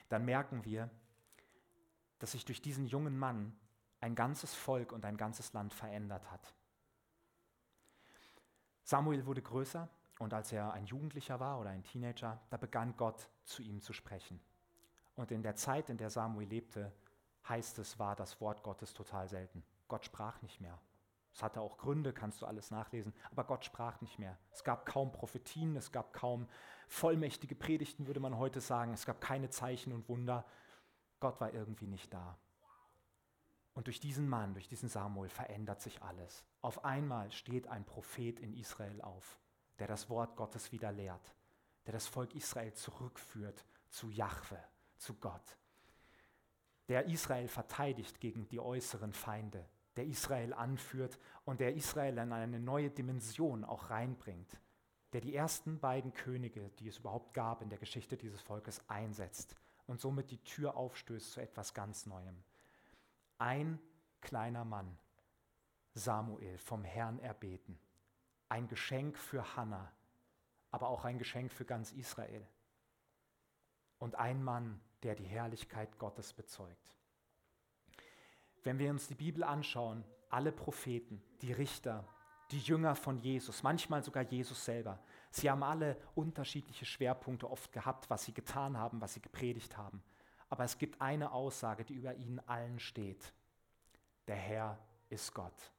dann 0.08 0.24
merken 0.24 0.64
wir, 0.64 0.90
dass 2.18 2.32
sich 2.32 2.44
durch 2.44 2.60
diesen 2.60 2.86
jungen 2.86 3.16
Mann 3.16 3.56
ein 4.00 4.14
ganzes 4.14 4.54
Volk 4.54 4.92
und 4.92 5.04
ein 5.04 5.16
ganzes 5.16 5.52
Land 5.52 5.74
verändert 5.74 6.30
hat. 6.30 6.54
Samuel 8.82 9.26
wurde 9.26 9.42
größer 9.42 9.88
und 10.18 10.32
als 10.32 10.52
er 10.52 10.72
ein 10.72 10.86
Jugendlicher 10.86 11.40
war 11.40 11.60
oder 11.60 11.70
ein 11.70 11.82
Teenager, 11.82 12.40
da 12.50 12.56
begann 12.56 12.96
Gott 12.96 13.28
zu 13.44 13.62
ihm 13.62 13.80
zu 13.80 13.92
sprechen. 13.92 14.40
Und 15.16 15.30
in 15.30 15.42
der 15.42 15.56
Zeit, 15.56 15.90
in 15.90 15.96
der 15.96 16.10
Samuel 16.10 16.48
lebte, 16.48 16.92
heißt 17.48 17.78
es, 17.78 17.98
war 17.98 18.14
das 18.16 18.40
Wort 18.40 18.62
Gottes 18.62 18.94
total 18.94 19.28
selten. 19.28 19.64
Gott 19.88 20.04
sprach 20.04 20.40
nicht 20.42 20.60
mehr. 20.60 20.78
Es 21.32 21.42
hatte 21.42 21.60
auch 21.60 21.76
Gründe, 21.76 22.12
kannst 22.12 22.40
du 22.40 22.46
alles 22.46 22.70
nachlesen, 22.70 23.12
aber 23.30 23.44
Gott 23.44 23.64
sprach 23.64 24.00
nicht 24.00 24.18
mehr. 24.18 24.38
Es 24.52 24.64
gab 24.64 24.86
kaum 24.86 25.12
Prophetien, 25.12 25.76
es 25.76 25.92
gab 25.92 26.14
kaum 26.14 26.48
vollmächtige 26.88 27.54
Predigten, 27.54 28.06
würde 28.06 28.20
man 28.20 28.38
heute 28.38 28.60
sagen. 28.60 28.94
Es 28.94 29.04
gab 29.04 29.20
keine 29.20 29.50
Zeichen 29.50 29.92
und 29.92 30.08
Wunder. 30.08 30.46
Gott 31.20 31.38
war 31.40 31.52
irgendwie 31.52 31.88
nicht 31.88 32.12
da. 32.14 32.38
Und 33.76 33.88
durch 33.88 34.00
diesen 34.00 34.26
Mann, 34.26 34.54
durch 34.54 34.68
diesen 34.68 34.88
Samuel 34.88 35.28
verändert 35.28 35.82
sich 35.82 36.02
alles. 36.02 36.46
Auf 36.62 36.86
einmal 36.86 37.30
steht 37.30 37.66
ein 37.66 37.84
Prophet 37.84 38.40
in 38.40 38.54
Israel 38.54 39.02
auf, 39.02 39.38
der 39.78 39.86
das 39.86 40.08
Wort 40.08 40.34
Gottes 40.34 40.72
wieder 40.72 40.92
lehrt, 40.92 41.34
der 41.84 41.92
das 41.92 42.06
Volk 42.06 42.34
Israel 42.34 42.72
zurückführt 42.72 43.66
zu 43.90 44.08
Jahwe, 44.08 44.64
zu 44.96 45.12
Gott, 45.16 45.58
der 46.88 47.04
Israel 47.04 47.48
verteidigt 47.48 48.18
gegen 48.18 48.48
die 48.48 48.60
äußeren 48.60 49.12
Feinde, 49.12 49.68
der 49.96 50.06
Israel 50.06 50.54
anführt 50.54 51.18
und 51.44 51.60
der 51.60 51.74
Israel 51.74 52.16
in 52.16 52.32
eine 52.32 52.58
neue 52.58 52.88
Dimension 52.88 53.62
auch 53.62 53.90
reinbringt, 53.90 54.58
der 55.12 55.20
die 55.20 55.34
ersten 55.34 55.80
beiden 55.80 56.14
Könige, 56.14 56.70
die 56.78 56.88
es 56.88 57.00
überhaupt 57.00 57.34
gab 57.34 57.60
in 57.60 57.68
der 57.68 57.78
Geschichte 57.78 58.16
dieses 58.16 58.40
Volkes, 58.40 58.80
einsetzt 58.88 59.54
und 59.86 60.00
somit 60.00 60.30
die 60.30 60.42
Tür 60.44 60.78
aufstößt 60.78 61.32
zu 61.32 61.40
etwas 61.42 61.74
ganz 61.74 62.06
Neuem. 62.06 62.42
Ein 63.38 63.78
kleiner 64.20 64.64
Mann, 64.64 64.98
Samuel, 65.94 66.58
vom 66.58 66.84
Herrn 66.84 67.18
erbeten, 67.18 67.78
ein 68.48 68.68
Geschenk 68.68 69.18
für 69.18 69.56
Hannah, 69.56 69.92
aber 70.70 70.88
auch 70.88 71.04
ein 71.04 71.18
Geschenk 71.18 71.52
für 71.52 71.64
ganz 71.64 71.92
Israel. 71.92 72.46
Und 73.98 74.14
ein 74.14 74.42
Mann, 74.42 74.80
der 75.02 75.14
die 75.14 75.24
Herrlichkeit 75.24 75.98
Gottes 75.98 76.32
bezeugt. 76.32 76.96
Wenn 78.62 78.78
wir 78.78 78.90
uns 78.90 79.06
die 79.06 79.14
Bibel 79.14 79.44
anschauen, 79.44 80.04
alle 80.28 80.52
Propheten, 80.52 81.22
die 81.40 81.52
Richter, 81.52 82.06
die 82.50 82.60
Jünger 82.60 82.94
von 82.94 83.18
Jesus, 83.18 83.62
manchmal 83.62 84.02
sogar 84.02 84.22
Jesus 84.22 84.64
selber, 84.64 84.98
sie 85.30 85.50
haben 85.50 85.62
alle 85.62 85.96
unterschiedliche 86.14 86.84
Schwerpunkte 86.84 87.50
oft 87.50 87.72
gehabt, 87.72 88.08
was 88.10 88.24
sie 88.24 88.34
getan 88.34 88.76
haben, 88.76 89.00
was 89.00 89.14
sie 89.14 89.20
gepredigt 89.20 89.76
haben. 89.76 90.02
Aber 90.48 90.64
es 90.64 90.78
gibt 90.78 91.00
eine 91.00 91.32
Aussage, 91.32 91.84
die 91.84 91.94
über 91.94 92.14
ihnen 92.14 92.40
allen 92.48 92.78
steht. 92.78 93.32
Der 94.28 94.36
Herr 94.36 94.78
ist 95.08 95.34
Gott. 95.34 95.72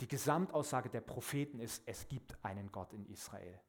Die 0.00 0.08
Gesamtaussage 0.08 0.88
der 0.88 1.00
Propheten 1.00 1.60
ist, 1.60 1.82
es 1.86 2.08
gibt 2.08 2.36
einen 2.44 2.72
Gott 2.72 2.92
in 2.92 3.06
Israel. 3.06 3.60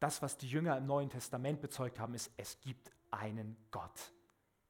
Das, 0.00 0.22
was 0.22 0.36
die 0.36 0.48
Jünger 0.48 0.76
im 0.76 0.86
Neuen 0.86 1.10
Testament 1.10 1.60
bezeugt 1.60 1.98
haben, 2.00 2.14
ist, 2.14 2.32
es 2.36 2.58
gibt 2.60 2.90
einen 3.10 3.56
Gott. 3.70 4.12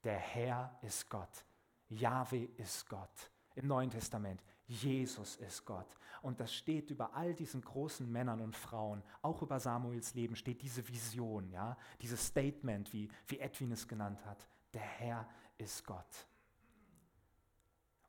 Der 0.02 0.18
Herr 0.18 0.78
ist 0.82 1.08
Gott. 1.08 1.44
Jahwe 1.88 2.44
ist 2.56 2.88
Gott 2.88 3.30
im 3.54 3.66
Neuen 3.66 3.90
Testament. 3.90 4.42
Jesus 4.66 5.36
ist 5.36 5.64
Gott. 5.64 5.86
Und 6.22 6.40
das 6.40 6.54
steht 6.54 6.90
über 6.90 7.14
all 7.14 7.34
diesen 7.34 7.60
großen 7.60 8.10
Männern 8.10 8.40
und 8.40 8.56
Frauen, 8.56 9.02
auch 9.22 9.42
über 9.42 9.60
Samuels 9.60 10.14
Leben 10.14 10.36
steht 10.36 10.62
diese 10.62 10.86
Vision, 10.88 11.50
ja, 11.50 11.76
dieses 12.00 12.26
Statement, 12.26 12.92
wie, 12.92 13.10
wie 13.26 13.38
Edwin 13.38 13.72
es 13.72 13.86
genannt 13.86 14.24
hat. 14.24 14.48
Der 14.74 14.82
Herr 14.82 15.28
ist 15.56 15.86
Gott. 15.86 16.26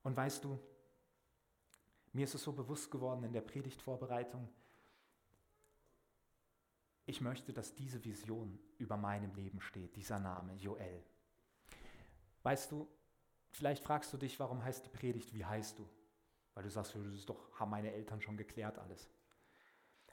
Und 0.04 0.18
weißt 0.18 0.44
du, 0.44 0.60
mir 2.12 2.26
ist 2.26 2.36
es 2.36 2.44
so 2.44 2.52
bewusst 2.52 2.92
geworden 2.92 3.24
in 3.24 3.34
der 3.34 3.42
Predigtvorbereitung, 3.42 4.50
ich 7.08 7.22
möchte, 7.22 7.54
dass 7.54 7.76
diese 7.76 8.04
Vision 8.04 8.60
über 8.80 8.98
meinem 8.98 9.34
Leben 9.36 9.62
steht, 9.62 9.96
dieser 9.96 10.20
Name, 10.20 10.56
Joel. 10.56 11.04
Weißt 12.42 12.72
du, 12.72 12.88
Vielleicht 13.56 13.86
fragst 13.86 14.12
du 14.12 14.18
dich, 14.18 14.38
warum 14.42 14.62
heißt 14.66 14.84
die 14.84 14.90
Predigt, 14.90 15.34
wie 15.34 15.46
heißt 15.46 15.80
du? 15.80 15.88
Weil 16.54 16.64
du 16.64 16.70
sagst, 16.70 16.94
das 16.94 17.06
ist 17.06 17.30
doch, 17.30 17.58
haben 17.58 17.72
meine 17.72 17.94
Eltern 17.94 18.20
schon 18.20 18.36
geklärt 18.36 18.78
alles. 18.78 19.10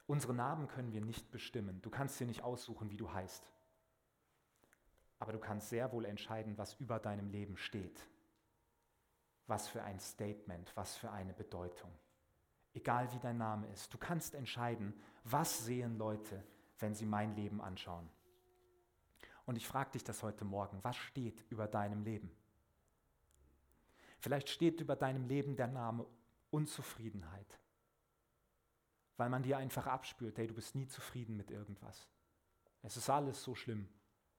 Unsere 0.07 0.33
Namen 0.33 0.69
können 0.69 0.93
wir 0.93 1.01
nicht 1.01 1.33
bestimmen. 1.33 1.83
Du 1.83 1.91
kannst 1.91 2.21
dir 2.21 2.27
nicht 2.29 2.43
aussuchen, 2.43 2.93
wie 2.93 2.97
du 2.97 3.13
heißt. 3.13 3.51
Aber 5.23 5.31
du 5.31 5.39
kannst 5.39 5.69
sehr 5.69 5.93
wohl 5.93 6.05
entscheiden, 6.05 6.59
was 6.59 6.75
über 6.81 6.99
deinem 6.99 7.31
Leben 7.31 7.57
steht. 7.57 8.09
Was 9.47 9.69
für 9.69 9.81
ein 9.85 10.01
Statement, 10.01 10.73
was 10.75 10.97
für 10.97 11.13
eine 11.13 11.33
Bedeutung. 11.33 11.93
Egal 12.75 13.13
wie 13.13 13.21
dein 13.21 13.39
Name 13.39 13.69
ist, 13.69 13.95
du 13.95 13.99
kannst 13.99 14.35
entscheiden, 14.35 15.01
was 15.23 15.65
sehen 15.65 15.97
Leute, 15.97 16.43
wenn 16.81 16.97
sie 16.97 17.07
mein 17.07 17.37
Leben 17.37 17.61
anschauen. 17.61 18.11
Und 19.47 19.55
ich 19.55 19.69
frage 19.69 19.93
dich 19.93 20.03
das 20.03 20.25
heute 20.25 20.45
Morgen, 20.45 20.83
was 20.83 20.97
steht 20.97 21.45
über 21.51 21.69
deinem 21.69 22.03
Leben? 22.03 22.37
Vielleicht 24.19 24.49
steht 24.49 24.81
über 24.81 24.97
deinem 24.97 25.27
Leben 25.27 25.55
der 25.55 25.69
Name 25.69 26.05
Unzufriedenheit, 26.51 27.61
weil 29.19 29.31
man 29.31 29.45
dir 29.45 29.57
einfach 29.57 29.87
abspürt, 29.87 30.37
hey, 30.39 30.49
du 30.49 30.55
bist 30.55 30.75
nie 30.75 30.89
zufrieden 30.89 31.37
mit 31.37 31.53
irgendwas. 31.53 32.09
Es 32.83 32.97
ist 32.97 33.09
alles 33.09 33.41
so 33.41 33.55
schlimm. 33.55 33.89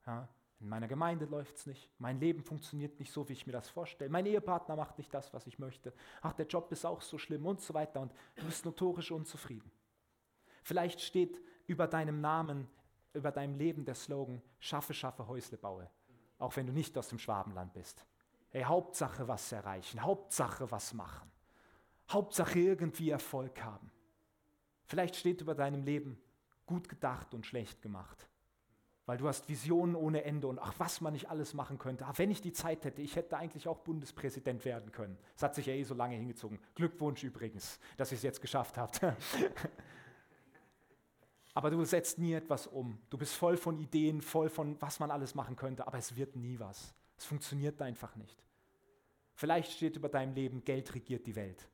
Ja? 0.06 0.28
In 0.64 0.70
meiner 0.70 0.88
Gemeinde 0.88 1.26
läuft 1.26 1.58
es 1.58 1.66
nicht. 1.66 1.90
Mein 2.00 2.22
Leben 2.22 2.42
funktioniert 2.42 2.98
nicht 2.98 3.12
so, 3.12 3.28
wie 3.28 3.34
ich 3.34 3.46
mir 3.46 3.52
das 3.52 3.68
vorstelle. 3.68 4.10
Mein 4.10 4.26
Ehepartner 4.26 4.78
macht 4.78 4.98
nicht 4.98 5.14
das, 5.14 5.34
was 5.34 5.46
ich 5.46 5.60
möchte. 5.60 5.94
Ach, 6.22 6.32
der 6.32 6.48
Job 6.48 6.72
ist 6.72 6.86
auch 6.86 7.02
so 7.02 7.18
schlimm 7.18 7.46
und 7.46 7.60
so 7.60 7.74
weiter. 7.74 8.00
Und 8.00 8.14
du 8.36 8.46
bist 8.46 8.64
notorisch 8.64 9.12
unzufrieden. 9.12 9.70
Vielleicht 10.64 11.02
steht 11.02 11.38
über 11.68 11.86
deinem 11.86 12.22
Namen, 12.22 12.70
über 13.12 13.30
deinem 13.30 13.56
Leben 13.56 13.84
der 13.84 13.96
Slogan, 13.96 14.42
schaffe, 14.58 14.94
schaffe, 14.94 15.28
Häusle 15.28 15.58
baue. 15.58 15.90
Auch 16.40 16.56
wenn 16.56 16.66
du 16.66 16.72
nicht 16.72 16.98
aus 16.98 17.10
dem 17.10 17.20
Schwabenland 17.20 17.74
bist. 17.74 18.06
Hey, 18.50 18.64
Hauptsache 18.64 19.28
was 19.28 19.52
erreichen, 19.52 20.02
Hauptsache 20.02 20.72
was 20.72 20.94
machen, 20.94 21.30
Hauptsache 22.10 22.60
irgendwie 22.60 23.10
Erfolg 23.10 23.62
haben. 23.62 23.92
Vielleicht 24.86 25.18
steht 25.18 25.42
über 25.42 25.56
deinem 25.56 25.84
Leben 25.84 26.18
gut 26.66 26.88
gedacht 26.88 27.34
und 27.34 27.46
schlecht 27.46 27.82
gemacht, 27.82 28.30
weil 29.06 29.18
du 29.18 29.28
hast 29.28 29.50
Visionen 29.50 29.96
ohne 29.96 30.24
Ende 30.24 30.48
und 30.48 30.60
ach, 30.60 30.74
was 30.78 31.02
man 31.02 31.14
nicht 31.14 31.30
alles 31.30 31.54
machen 31.54 31.78
könnte. 31.78 32.06
Ach, 32.06 32.18
wenn 32.18 32.32
ich 32.32 32.42
die 32.42 32.54
Zeit 32.54 32.86
hätte, 32.86 33.02
ich 33.02 33.16
hätte 33.16 33.38
eigentlich 33.38 33.68
auch 33.68 33.80
Bundespräsident 33.80 34.64
werden 34.64 34.92
können. 34.92 35.18
Das 35.34 35.44
hat 35.44 35.56
sich 35.56 35.66
ja 35.66 35.74
eh 35.74 35.84
so 35.84 35.94
lange 35.94 36.16
hingezogen. 36.16 36.60
Glückwunsch 36.76 37.24
übrigens, 37.24 37.80
dass 37.98 38.12
ihr 38.12 38.18
es 38.18 38.24
jetzt 38.24 38.42
geschafft 38.42 38.78
habt. 38.78 39.02
aber 41.54 41.70
du 41.70 41.84
setzt 41.84 42.18
nie 42.18 42.34
etwas 42.34 42.68
um. 42.68 42.98
Du 43.10 43.18
bist 43.18 43.36
voll 43.36 43.58
von 43.58 43.78
Ideen, 43.78 44.22
voll 44.22 44.50
von, 44.50 44.82
was 44.82 45.00
man 45.00 45.12
alles 45.12 45.36
machen 45.36 45.58
könnte, 45.58 45.86
aber 45.86 45.98
es 45.98 46.16
wird 46.16 46.38
nie 46.38 46.58
was. 46.60 46.94
Es 47.18 47.26
funktioniert 47.26 47.82
einfach 47.82 48.16
nicht. 48.16 48.42
Vielleicht 49.36 49.74
steht 49.74 49.98
über 49.98 50.08
deinem 50.08 50.34
Leben, 50.34 50.64
Geld 50.64 50.94
regiert 50.96 51.28
die 51.28 51.36
Welt. 51.36 51.68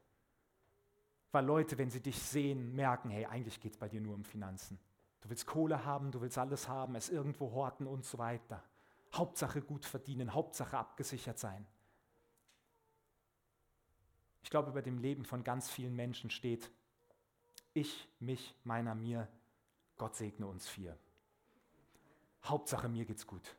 Weil 1.32 1.46
Leute, 1.46 1.78
wenn 1.78 1.92
sie 1.92 2.02
dich 2.02 2.18
sehen, 2.18 2.74
merken, 2.74 3.12
hey, 3.12 3.26
eigentlich 3.26 3.60
geht 3.60 3.74
es 3.74 3.78
bei 3.78 3.88
dir 3.88 4.02
nur 4.02 4.16
um 4.16 4.24
Finanzen. 4.24 4.80
Du 5.22 5.30
willst 5.30 5.46
Kohle 5.46 5.86
haben, 5.86 6.12
du 6.12 6.22
willst 6.22 6.38
alles 6.38 6.68
haben, 6.68 6.96
es 6.96 7.10
irgendwo 7.10 7.52
horten 7.52 7.88
und 7.88 8.06
so 8.06 8.18
weiter. 8.18 8.64
Hauptsache 9.14 9.62
gut 9.62 9.86
verdienen, 9.86 10.34
Hauptsache 10.34 10.78
abgesichert 10.78 11.40
sein. 11.40 11.66
Ich 14.44 14.50
glaube, 14.50 14.70
über 14.70 14.82
dem 14.82 14.98
Leben 14.98 15.26
von 15.26 15.44
ganz 15.44 15.70
vielen 15.70 15.96
Menschen 15.96 16.30
steht, 16.30 16.72
ich, 17.74 18.08
mich, 18.20 18.56
meiner, 18.64 18.96
mir, 18.96 19.28
Gott 19.98 20.16
segne 20.16 20.48
uns 20.48 20.68
vier. 20.68 20.98
Hauptsache 22.44 22.88
mir 22.88 23.06
geht's 23.06 23.28
gut. 23.28 23.56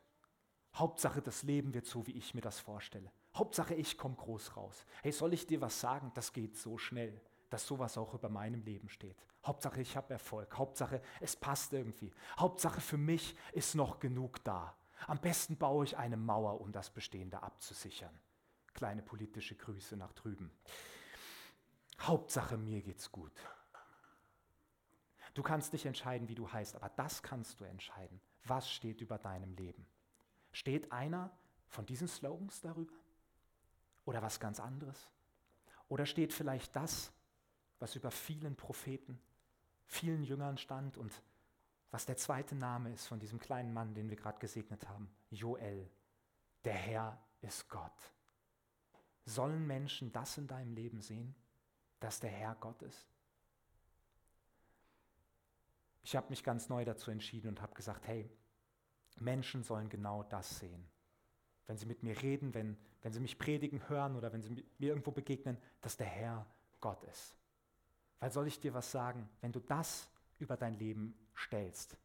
Hauptsache, 0.74 1.20
das 1.20 1.42
Leben 1.42 1.74
wird 1.74 1.86
so, 1.86 2.06
wie 2.06 2.12
ich 2.12 2.34
mir 2.34 2.40
das 2.40 2.58
vorstelle. 2.58 3.12
Hauptsache, 3.34 3.74
ich 3.74 3.98
komme 3.98 4.16
groß 4.16 4.56
raus. 4.56 4.84
Hey, 5.02 5.12
soll 5.12 5.34
ich 5.34 5.46
dir 5.46 5.60
was 5.60 5.80
sagen? 5.80 6.10
Das 6.14 6.32
geht 6.32 6.56
so 6.56 6.78
schnell, 6.78 7.20
dass 7.50 7.66
sowas 7.66 7.98
auch 7.98 8.14
über 8.14 8.28
meinem 8.28 8.62
Leben 8.62 8.88
steht. 8.88 9.16
Hauptsache, 9.44 9.80
ich 9.80 9.96
habe 9.96 10.12
Erfolg. 10.12 10.56
Hauptsache, 10.56 11.02
es 11.20 11.36
passt 11.36 11.72
irgendwie. 11.72 12.12
Hauptsache, 12.38 12.80
für 12.80 12.96
mich 12.96 13.36
ist 13.52 13.74
noch 13.74 13.98
genug 13.98 14.42
da. 14.44 14.76
Am 15.06 15.18
besten 15.20 15.56
baue 15.56 15.84
ich 15.84 15.96
eine 15.96 16.16
Mauer, 16.16 16.60
um 16.60 16.72
das 16.72 16.90
Bestehende 16.90 17.42
abzusichern. 17.42 18.18
Kleine 18.74 19.02
politische 19.02 19.56
Grüße 19.56 19.96
nach 19.96 20.12
drüben. 20.12 20.50
Hauptsache, 22.00 22.56
mir 22.56 22.82
geht's 22.82 23.10
gut. 23.10 23.32
Du 25.34 25.42
kannst 25.42 25.72
nicht 25.72 25.86
entscheiden, 25.86 26.28
wie 26.28 26.34
du 26.34 26.50
heißt, 26.50 26.76
aber 26.76 26.88
das 26.90 27.22
kannst 27.22 27.60
du 27.60 27.64
entscheiden. 27.64 28.20
Was 28.44 28.70
steht 28.70 29.00
über 29.00 29.18
deinem 29.18 29.54
Leben? 29.54 29.86
Steht 30.52 30.90
einer 30.92 31.30
von 31.68 31.86
diesen 31.86 32.08
Slogans 32.08 32.60
darüber? 32.60 32.94
Oder 34.04 34.22
was 34.22 34.40
ganz 34.40 34.60
anderes? 34.60 35.08
Oder 35.88 36.06
steht 36.06 36.32
vielleicht 36.32 36.74
das, 36.74 37.12
was 37.80 37.96
über 37.96 38.10
vielen 38.10 38.54
Propheten, 38.54 39.20
vielen 39.86 40.22
Jüngern 40.22 40.58
stand 40.58 40.96
und 40.96 41.12
was 41.90 42.06
der 42.06 42.16
zweite 42.16 42.54
Name 42.54 42.92
ist 42.92 43.06
von 43.06 43.18
diesem 43.18 43.40
kleinen 43.40 43.72
Mann, 43.72 43.94
den 43.94 44.08
wir 44.08 44.16
gerade 44.16 44.38
gesegnet 44.38 44.88
haben, 44.88 45.10
Joel, 45.30 45.90
der 46.64 46.74
Herr 46.74 47.18
ist 47.40 47.68
Gott. 47.68 48.12
Sollen 49.24 49.66
Menschen 49.66 50.12
das 50.12 50.38
in 50.38 50.46
deinem 50.46 50.72
Leben 50.72 51.00
sehen, 51.00 51.34
dass 51.98 52.20
der 52.20 52.30
Herr 52.30 52.54
Gott 52.54 52.80
ist? 52.82 53.08
Ich 56.02 56.16
habe 56.16 56.28
mich 56.30 56.44
ganz 56.44 56.68
neu 56.68 56.84
dazu 56.84 57.10
entschieden 57.10 57.48
und 57.48 57.60
habe 57.60 57.74
gesagt, 57.74 58.06
hey, 58.06 58.30
Menschen 59.18 59.62
sollen 59.62 59.88
genau 59.88 60.22
das 60.22 60.58
sehen. 60.58 60.88
Wenn 61.66 61.76
sie 61.76 61.86
mit 61.86 62.02
mir 62.02 62.20
reden, 62.22 62.54
wenn, 62.54 62.76
wenn 63.02 63.12
sie 63.12 63.20
mich 63.20 63.38
predigen 63.38 63.88
hören 63.88 64.16
oder 64.16 64.32
wenn 64.32 64.42
sie 64.42 64.50
mir 64.78 64.88
irgendwo 64.88 65.10
begegnen, 65.10 65.58
dass 65.80 65.96
der 65.96 66.06
Herr 66.06 66.46
Gott 66.80 67.02
ist. 67.04 67.39
Weil 68.20 68.30
soll 68.30 68.46
ich 68.46 68.60
dir 68.60 68.74
was 68.74 68.90
sagen, 68.90 69.28
wenn 69.40 69.52
du 69.52 69.60
das 69.60 70.08
über 70.38 70.56
dein 70.56 70.74
Leben 70.74 71.14
stellst, 71.36 71.96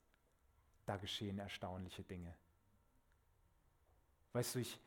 da 0.85 0.97
geschehen 0.97 1.39
erstaunliche 1.39 2.03
Dinge. 2.03 2.33
Weißt 4.33 4.55
du, 4.55 4.59
ich, 4.59 4.79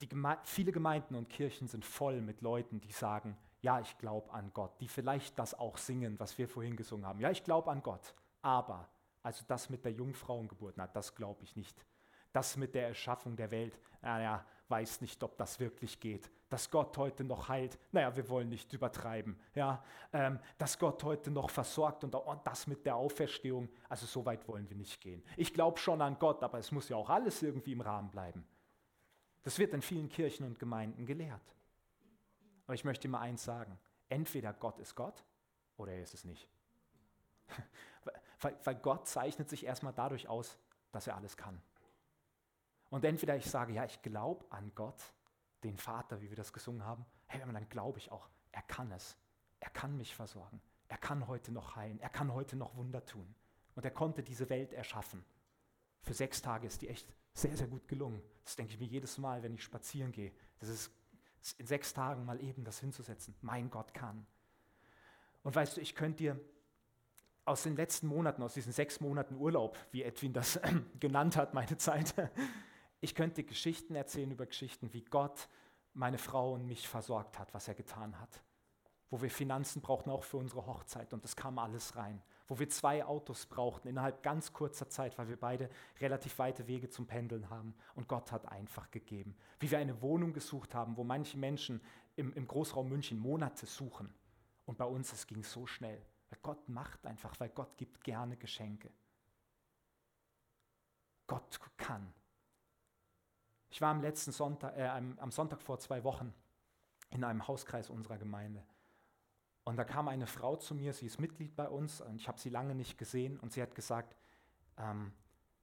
Geme 0.00 0.38
viele 0.44 0.72
Gemeinden 0.72 1.14
und 1.14 1.28
Kirchen 1.28 1.68
sind 1.68 1.84
voll 1.84 2.20
mit 2.20 2.42
Leuten, 2.42 2.80
die 2.80 2.92
sagen, 2.92 3.36
ja, 3.62 3.80
ich 3.80 3.96
glaube 3.98 4.30
an 4.32 4.52
Gott, 4.52 4.80
die 4.80 4.88
vielleicht 4.88 5.38
das 5.38 5.54
auch 5.54 5.78
singen, 5.78 6.18
was 6.20 6.36
wir 6.38 6.48
vorhin 6.48 6.76
gesungen 6.76 7.06
haben. 7.06 7.20
Ja, 7.20 7.30
ich 7.30 7.42
glaube 7.42 7.70
an 7.70 7.82
Gott, 7.82 8.14
aber 8.42 8.88
also 9.22 9.44
das 9.48 9.70
mit 9.70 9.84
der 9.84 9.92
Jungfrauengeburt, 9.92 10.74
na, 10.76 10.86
das 10.86 11.14
glaube 11.14 11.42
ich 11.42 11.56
nicht. 11.56 11.84
Das 12.32 12.56
mit 12.56 12.74
der 12.74 12.88
Erschaffung 12.88 13.34
der 13.34 13.50
Welt, 13.50 13.78
naja, 14.02 14.44
weiß 14.68 15.00
nicht, 15.00 15.22
ob 15.22 15.36
das 15.36 15.58
wirklich 15.58 15.98
geht. 15.98 16.30
Dass 16.48 16.70
Gott 16.70 16.96
heute 16.96 17.24
noch 17.24 17.48
heilt, 17.48 17.78
naja, 17.90 18.14
wir 18.14 18.28
wollen 18.28 18.48
nicht 18.48 18.72
übertreiben. 18.72 19.38
Ja, 19.54 19.82
ähm, 20.12 20.38
dass 20.58 20.78
Gott 20.78 21.02
heute 21.02 21.30
noch 21.30 21.50
versorgt 21.50 22.04
und, 22.04 22.16
das 22.44 22.66
mit 22.68 22.86
der 22.86 22.96
Auferstehung, 22.96 23.68
also 23.88 24.06
so 24.06 24.24
weit 24.24 24.46
wollen 24.46 24.68
wir 24.68 24.76
nicht 24.76 25.00
gehen. 25.00 25.24
Ich 25.36 25.52
glaube 25.52 25.78
schon 25.78 26.00
an 26.00 26.18
Gott, 26.18 26.42
aber 26.42 26.58
es 26.58 26.70
muss 26.70 26.88
ja 26.88 26.96
auch 26.96 27.10
alles 27.10 27.42
irgendwie 27.42 27.72
im 27.72 27.80
Rahmen 27.80 28.10
bleiben. 28.10 28.46
Das 29.42 29.58
wird 29.58 29.74
in 29.74 29.82
vielen 29.82 30.08
Kirchen 30.08 30.46
und 30.46 30.58
Gemeinden 30.58 31.04
gelehrt. 31.04 31.54
Aber 32.66 32.74
ich 32.74 32.84
möchte 32.84 33.08
mal 33.08 33.20
eins 33.20 33.44
sagen, 33.44 33.78
entweder 34.08 34.52
Gott 34.52 34.78
ist 34.78 34.94
Gott 34.94 35.24
oder 35.76 35.92
er 35.92 36.02
ist 36.02 36.14
es 36.14 36.24
nicht. 36.24 36.48
weil, 38.40 38.56
weil 38.64 38.74
Gott 38.76 39.06
zeichnet 39.06 39.48
sich 39.48 39.64
erstmal 39.64 39.92
dadurch 39.92 40.28
aus, 40.28 40.58
dass 40.92 41.06
er 41.06 41.16
alles 41.16 41.36
kann. 41.36 41.60
Und 42.90 43.04
entweder 43.04 43.36
ich 43.36 43.50
sage, 43.50 43.72
ja, 43.72 43.84
ich 43.84 44.02
glaube 44.02 44.44
an 44.50 44.72
Gott, 44.74 45.02
den 45.66 45.78
Vater, 45.78 46.20
wie 46.20 46.30
wir 46.30 46.36
das 46.36 46.52
gesungen 46.52 46.84
haben, 46.84 47.04
hey, 47.26 47.40
dann 47.40 47.68
glaube 47.68 47.98
ich 47.98 48.10
auch, 48.10 48.28
er 48.52 48.62
kann 48.62 48.90
es. 48.92 49.16
Er 49.60 49.70
kann 49.70 49.96
mich 49.96 50.14
versorgen. 50.14 50.60
Er 50.88 50.98
kann 50.98 51.26
heute 51.26 51.52
noch 51.52 51.76
heilen. 51.76 52.00
Er 52.00 52.08
kann 52.08 52.32
heute 52.32 52.56
noch 52.56 52.76
Wunder 52.76 53.04
tun. 53.04 53.34
Und 53.74 53.84
er 53.84 53.90
konnte 53.90 54.22
diese 54.22 54.48
Welt 54.48 54.72
erschaffen. 54.72 55.24
Für 56.02 56.14
sechs 56.14 56.40
Tage 56.40 56.66
ist 56.66 56.82
die 56.82 56.88
echt 56.88 57.12
sehr, 57.34 57.56
sehr 57.56 57.66
gut 57.66 57.88
gelungen. 57.88 58.22
Das 58.44 58.56
denke 58.56 58.72
ich 58.72 58.80
mir 58.80 58.86
jedes 58.86 59.18
Mal, 59.18 59.42
wenn 59.42 59.54
ich 59.54 59.62
spazieren 59.62 60.12
gehe. 60.12 60.32
Das 60.58 60.68
ist 60.68 60.90
in 61.58 61.66
sechs 61.66 61.92
Tagen 61.92 62.24
mal 62.24 62.40
eben 62.42 62.64
das 62.64 62.80
hinzusetzen. 62.80 63.34
Mein 63.42 63.70
Gott 63.70 63.92
kann. 63.92 64.26
Und 65.42 65.54
weißt 65.54 65.76
du, 65.76 65.80
ich 65.80 65.94
könnte 65.94 66.18
dir 66.18 66.40
aus 67.44 67.62
den 67.62 67.76
letzten 67.76 68.08
Monaten, 68.08 68.42
aus 68.42 68.54
diesen 68.54 68.72
sechs 68.72 69.00
Monaten 69.00 69.36
Urlaub, 69.36 69.78
wie 69.92 70.02
Edwin 70.02 70.32
das 70.32 70.60
genannt 71.00 71.36
hat, 71.36 71.54
meine 71.54 71.76
Zeit, 71.76 72.14
ich 73.06 73.14
könnte 73.14 73.44
Geschichten 73.44 73.94
erzählen 73.94 74.32
über 74.32 74.46
Geschichten, 74.46 74.92
wie 74.92 75.04
Gott 75.04 75.48
meine 75.94 76.18
Frau 76.18 76.54
und 76.54 76.66
mich 76.66 76.88
versorgt 76.88 77.38
hat, 77.38 77.54
was 77.54 77.68
er 77.68 77.74
getan 77.74 78.18
hat. 78.20 78.42
Wo 79.10 79.22
wir 79.22 79.30
Finanzen 79.30 79.80
brauchten, 79.80 80.10
auch 80.10 80.24
für 80.24 80.38
unsere 80.38 80.66
Hochzeit, 80.66 81.12
und 81.12 81.22
das 81.22 81.36
kam 81.36 81.60
alles 81.60 81.94
rein. 81.94 82.20
Wo 82.48 82.58
wir 82.58 82.68
zwei 82.68 83.04
Autos 83.04 83.46
brauchten, 83.46 83.86
innerhalb 83.86 84.24
ganz 84.24 84.52
kurzer 84.52 84.88
Zeit, 84.88 85.16
weil 85.18 85.28
wir 85.28 85.36
beide 85.36 85.70
relativ 86.00 86.36
weite 86.40 86.66
Wege 86.66 86.88
zum 86.88 87.06
Pendeln 87.06 87.48
haben. 87.48 87.76
Und 87.94 88.08
Gott 88.08 88.32
hat 88.32 88.50
einfach 88.50 88.90
gegeben. 88.90 89.36
Wie 89.60 89.70
wir 89.70 89.78
eine 89.78 90.02
Wohnung 90.02 90.32
gesucht 90.32 90.74
haben, 90.74 90.96
wo 90.96 91.04
manche 91.04 91.38
Menschen 91.38 91.80
im, 92.16 92.32
im 92.32 92.48
Großraum 92.48 92.88
München 92.88 93.20
Monate 93.20 93.66
suchen. 93.66 94.12
Und 94.64 94.78
bei 94.78 94.84
uns, 94.84 95.12
es 95.12 95.28
ging 95.28 95.44
so 95.44 95.64
schnell. 95.64 96.04
Gott 96.42 96.68
macht 96.68 97.06
einfach, 97.06 97.38
weil 97.38 97.50
Gott 97.50 97.76
gibt 97.76 98.02
gerne 98.02 98.36
Geschenke. 98.36 98.90
Gott 101.28 101.60
kann. 101.76 102.12
Ich 103.70 103.80
war 103.80 103.90
am 103.90 104.00
letzten 104.00 104.32
Sonntag, 104.32 104.76
äh, 104.76 104.86
am, 104.86 105.30
Sonntag 105.30 105.60
vor 105.62 105.78
zwei 105.78 106.04
Wochen 106.04 106.32
in 107.10 107.24
einem 107.24 107.46
Hauskreis 107.46 107.90
unserer 107.90 108.18
Gemeinde. 108.18 108.62
Und 109.64 109.76
da 109.76 109.84
kam 109.84 110.08
eine 110.08 110.26
Frau 110.26 110.56
zu 110.56 110.74
mir, 110.74 110.92
sie 110.92 111.06
ist 111.06 111.18
Mitglied 111.18 111.56
bei 111.56 111.68
uns 111.68 112.00
und 112.00 112.16
ich 112.16 112.28
habe 112.28 112.38
sie 112.38 112.50
lange 112.50 112.74
nicht 112.74 112.98
gesehen 112.98 113.38
und 113.40 113.52
sie 113.52 113.60
hat 113.60 113.74
gesagt, 113.74 114.16
ähm, 114.78 115.12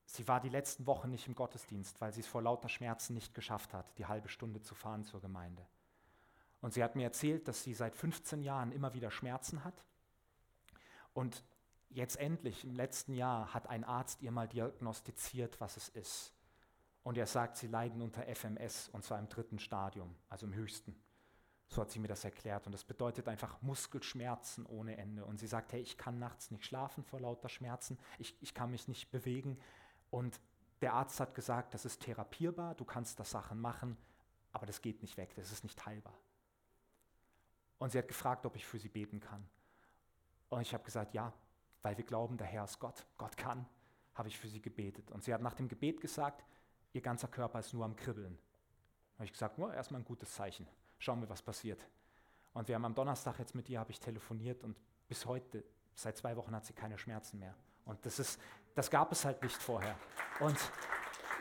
sie 0.06 0.28
war 0.28 0.42
die 0.42 0.50
letzten 0.50 0.86
Wochen 0.86 1.10
nicht 1.10 1.28
im 1.28 1.36
Gottesdienst, 1.36 2.02
weil 2.02 2.14
sie 2.14 2.20
es 2.20 2.28
vor 2.28 2.42
lauter 2.42 2.70
Schmerzen 2.70 3.14
nicht 3.14 3.34
geschafft 3.34 3.74
hat, 3.74 3.98
die 3.98 4.06
halbe 4.06 4.28
Stunde 4.28 4.62
zu 4.62 4.76
fahren 4.76 5.06
zur 5.06 5.22
Gemeinde. 5.22 5.66
Und 6.62 6.74
sie 6.74 6.84
hat 6.84 6.96
mir 6.96 7.04
erzählt, 7.04 7.48
dass 7.48 7.64
sie 7.64 7.74
seit 7.74 7.96
15 7.96 8.42
Jahren 8.42 8.72
immer 8.72 8.94
wieder 8.94 9.12
Schmerzen 9.12 9.64
hat 9.64 9.86
und 11.14 11.44
jetzt 11.90 12.18
endlich 12.18 12.64
im 12.64 12.76
letzten 12.76 13.14
Jahr 13.14 13.54
hat 13.54 13.68
ein 13.68 13.84
Arzt 13.84 14.22
ihr 14.22 14.32
mal 14.32 14.48
diagnostiziert, 14.48 15.62
was 15.62 15.78
es 15.78 15.90
ist. 15.90 16.34
Und 17.04 17.18
er 17.18 17.28
sagt, 17.28 17.58
sie 17.58 17.68
leiden 17.68 18.02
unter 18.02 18.24
FMS 18.34 18.90
und 18.90 19.04
zwar 19.04 19.20
im 19.20 19.28
dritten 19.28 19.60
Stadium, 19.60 20.16
also 20.30 20.46
im 20.46 20.54
höchsten. 20.54 20.96
So 21.68 21.82
hat 21.82 21.92
sie 21.92 22.00
mir 22.00 22.08
das 22.08 22.24
erklärt. 22.24 22.66
Und 22.66 22.72
das 22.72 22.84
bedeutet 22.84 23.28
einfach 23.28 23.62
Muskelschmerzen 23.62 24.66
ohne 24.66 24.98
Ende. 24.98 25.26
Und 25.26 25.40
sie 25.40 25.48
sagt, 25.48 25.74
hey, 25.74 25.82
ich 25.82 25.98
kann 25.98 26.20
nachts 26.20 26.52
nicht 26.52 26.66
schlafen 26.66 27.04
vor 27.04 27.20
lauter 27.20 27.50
Schmerzen, 27.50 27.98
ich, 28.20 28.36
ich 28.42 28.54
kann 28.54 28.72
mich 28.72 28.88
nicht 28.88 29.12
bewegen. 29.12 29.60
Und 30.12 30.40
der 30.82 30.94
Arzt 30.94 31.20
hat 31.20 31.34
gesagt, 31.34 31.74
das 31.74 31.86
ist 31.86 32.02
therapierbar, 32.02 32.76
du 32.76 32.86
kannst 32.86 33.20
das 33.20 33.32
Sachen 33.32 33.60
machen, 33.60 33.98
aber 34.52 34.66
das 34.66 34.82
geht 34.82 35.02
nicht 35.02 35.18
weg, 35.18 35.34
das 35.36 35.52
ist 35.52 35.64
nicht 35.64 35.86
heilbar. 35.86 36.18
Und 37.80 37.92
sie 37.92 37.98
hat 37.98 38.08
gefragt, 38.08 38.46
ob 38.46 38.56
ich 38.56 38.66
für 38.66 38.80
sie 38.80 38.90
beten 38.90 39.20
kann. 39.20 39.46
Und 40.50 40.62
ich 40.62 40.74
habe 40.74 40.84
gesagt, 40.84 41.14
ja, 41.14 41.34
weil 41.82 41.98
wir 41.98 42.06
glauben, 42.06 42.38
der 42.38 42.48
Herr 42.48 42.64
ist 42.64 42.80
Gott, 42.80 43.06
Gott 43.18 43.36
kann, 43.36 43.66
habe 44.14 44.28
ich 44.28 44.38
für 44.38 44.48
sie 44.48 44.62
gebetet. 44.62 45.10
Und 45.12 45.24
sie 45.24 45.34
hat 45.34 45.42
nach 45.42 45.56
dem 45.56 45.68
Gebet 45.68 46.00
gesagt, 46.00 46.46
ihr 46.94 47.02
ganzer 47.02 47.28
Körper 47.28 47.60
ist 47.60 47.74
nur 47.74 47.84
am 47.86 47.96
Kribbeln. 47.96 48.38
habe 49.16 49.26
ich 49.26 49.32
gesagt, 49.32 49.60
oh, 49.60 49.70
erstmal 49.70 50.02
ein 50.02 50.06
gutes 50.06 50.34
Zeichen. 50.34 50.68
Schauen 51.00 51.22
wir, 51.22 51.30
was 51.30 51.42
passiert. 51.42 51.86
Und 52.54 52.68
wir 52.68 52.76
haben 52.76 52.86
am 52.86 52.96
Donnerstag 52.96 53.40
jetzt 53.40 53.56
mit 53.56 53.68
ihr 53.70 53.80
habe 53.80 53.92
ich 53.92 54.00
telefoniert 54.00 54.64
und 54.64 54.78
bis 55.08 55.26
heute, 55.26 55.64
seit 55.96 56.18
zwei 56.18 56.36
Wochen 56.38 56.56
hat 56.56 56.66
sie 56.66 56.74
keine 56.74 56.98
Schmerzen 56.98 57.40
mehr. 57.40 57.56
Und 57.86 58.06
das 58.06 58.20
ist, 58.20 58.40
das 58.76 58.90
gab 58.90 59.12
es 59.12 59.26
halt 59.26 59.42
nicht 59.42 59.58
vorher. 59.58 59.98
Und 60.40 60.58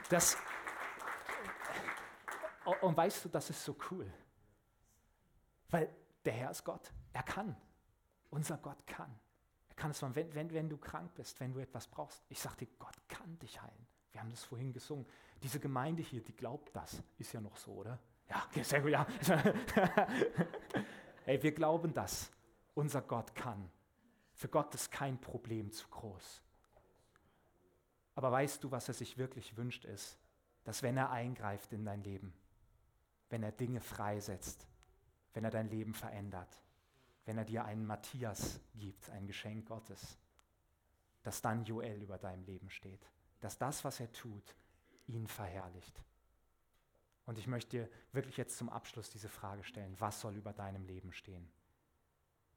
das, 0.09 0.37
und 2.81 2.97
weißt 2.97 3.27
du, 3.27 3.29
das 3.29 3.51
ist 3.51 3.63
so 3.63 3.77
cool. 3.91 4.11
Weil 5.69 5.95
der 6.25 6.33
Herr 6.33 6.51
ist 6.51 6.65
Gott. 6.65 6.93
Er 7.13 7.23
kann. 7.23 7.57
Unser 8.31 8.57
Gott 8.57 8.87
kann. 8.87 9.15
Er 9.69 9.75
kann 9.75 9.91
es 9.91 10.01
machen, 10.01 10.15
wenn, 10.15 10.35
wenn, 10.35 10.53
wenn 10.53 10.69
du 10.69 10.77
krank 10.77 11.15
bist, 11.15 11.39
wenn 11.41 11.53
du 11.53 11.61
etwas 11.61 11.87
brauchst. 11.87 12.23
Ich 12.29 12.41
dir, 12.41 12.69
Gott 12.79 12.97
kann 13.09 13.39
dich 13.39 13.61
heilen. 13.61 13.87
Wir 14.13 14.21
haben 14.21 14.31
das 14.31 14.45
vorhin 14.45 14.73
gesungen. 14.73 15.07
Diese 15.43 15.59
Gemeinde 15.59 16.03
hier, 16.03 16.23
die 16.23 16.35
glaubt 16.35 16.75
das. 16.75 17.03
Ist 17.19 17.33
ja 17.33 17.41
noch 17.41 17.57
so, 17.57 17.73
oder? 17.73 17.99
Ja, 18.29 18.47
sehr 18.63 18.81
gut, 18.81 18.91
ja. 18.91 19.07
Hey, 21.25 21.41
wir 21.41 21.53
glauben 21.53 21.95
das. 21.95 22.33
Unser 22.75 23.01
Gott 23.01 23.35
kann. 23.35 23.71
Für 24.35 24.49
Gott 24.49 24.75
ist 24.75 24.91
kein 24.91 25.21
Problem 25.21 25.71
zu 25.71 25.87
groß. 25.89 26.43
Aber 28.15 28.33
weißt 28.33 28.65
du, 28.65 28.71
was 28.71 28.89
er 28.89 28.95
sich 28.95 29.19
wirklich 29.19 29.57
wünscht, 29.57 29.85
ist, 29.85 30.19
dass 30.65 30.83
wenn 30.83 30.97
er 30.97 31.11
eingreift 31.11 31.73
in 31.73 31.85
dein 31.85 32.03
Leben, 32.03 32.35
wenn 33.31 33.43
er 33.43 33.53
Dinge 33.53 33.81
freisetzt, 33.81 34.67
wenn 35.33 35.45
er 35.45 35.51
dein 35.51 35.69
Leben 35.69 35.95
verändert, 35.95 36.59
wenn 37.25 37.39
er 37.39 37.45
dir 37.45 37.65
einen 37.65 37.87
Matthias 37.87 38.61
gibt, 38.75 39.09
ein 39.11 39.27
Geschenk 39.27 39.69
Gottes, 39.69 40.19
dass 41.23 41.41
dann 41.41 41.65
Joel 41.65 42.03
über 42.03 42.19
deinem 42.19 42.45
Leben 42.45 42.69
steht, 42.69 43.09
dass 43.41 43.59
das, 43.59 43.85
was 43.85 44.01
er 44.01 44.13
tut, 44.13 44.57
ihn 45.07 45.27
verherrlicht. 45.27 46.03
Und 47.25 47.39
ich 47.39 47.47
möchte 47.47 47.71
dir 47.71 47.89
wirklich 48.13 48.37
jetzt 48.37 48.57
zum 48.57 48.69
Abschluss 48.69 49.11
diese 49.11 49.29
Frage 49.29 49.65
stellen, 49.65 49.95
was 49.99 50.21
soll 50.21 50.37
über 50.37 50.53
deinem 50.53 50.85
Leben 50.85 51.13
stehen? 51.13 51.51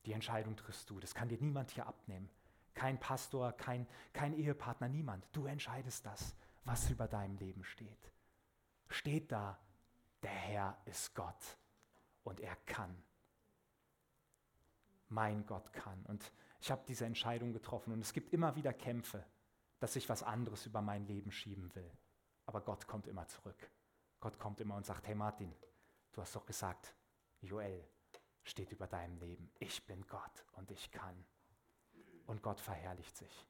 Die 0.06 0.14
Entscheidung 0.14 0.56
triffst 0.56 0.89
du, 0.89 1.00
das 1.00 1.14
kann 1.14 1.30
dir 1.30 1.39
niemand 1.39 1.72
hier 1.72 1.88
abnehmen. 1.88 2.30
Kein 2.74 3.00
Pastor, 3.00 3.54
kein, 3.54 3.88
kein 4.14 4.34
Ehepartner, 4.34 4.89
niemand. 4.89 5.26
Du 5.32 5.46
entscheidest 5.46 6.06
das, 6.06 6.36
was 6.66 6.89
über 6.89 7.08
deinem 7.08 7.38
Leben 7.38 7.64
steht. 7.64 8.12
Steht 8.89 9.32
da, 9.32 9.58
der 10.24 10.32
Herr 10.32 10.78
ist 10.86 11.16
Gott 11.16 11.58
und 12.24 12.39
er 12.39 12.56
kann 12.66 12.96
mein 15.10 15.46
Gott 15.46 15.74
kann. 15.74 16.04
Und 16.06 16.32
ich 16.62 16.72
habe 16.72 16.84
diese 16.88 17.06
Entscheidung 17.06 17.54
getroffen 17.54 17.93
und 17.93 18.02
es 18.02 18.14
gibt 18.14 18.34
immer 18.34 18.56
wieder 18.56 18.74
Kämpfe, 18.74 19.26
dass 19.80 19.96
ich 19.96 20.10
was 20.10 20.24
anderes 20.24 20.66
über 20.66 20.82
mein 20.82 21.06
Leben 21.08 21.32
schieben 21.32 21.74
will. 21.76 21.91
Aber 22.46 22.62
Gott 22.62 22.88
kommt 22.88 23.08
immer 23.08 23.28
zurück. 23.28 23.70
Gott 24.20 24.39
kommt 24.39 24.60
immer 24.62 24.76
und 24.76 24.86
sagt, 24.86 25.08
hey 25.08 25.16
Martin, 25.16 25.54
du 26.14 26.22
hast 26.22 26.36
doch 26.36 26.46
gesagt, 26.46 26.96
Joel 27.41 27.88
steht 28.43 28.72
über 28.72 28.88
deinem 28.88 29.18
Leben. 29.18 29.52
Ich 29.60 29.86
bin 29.86 30.06
Gott 30.08 30.46
und 30.54 30.72
ich 30.72 30.91
kann. 30.91 31.26
Und 32.26 32.41
Gott 32.41 32.60
verherrlicht 32.60 33.16
sich. 33.18 33.46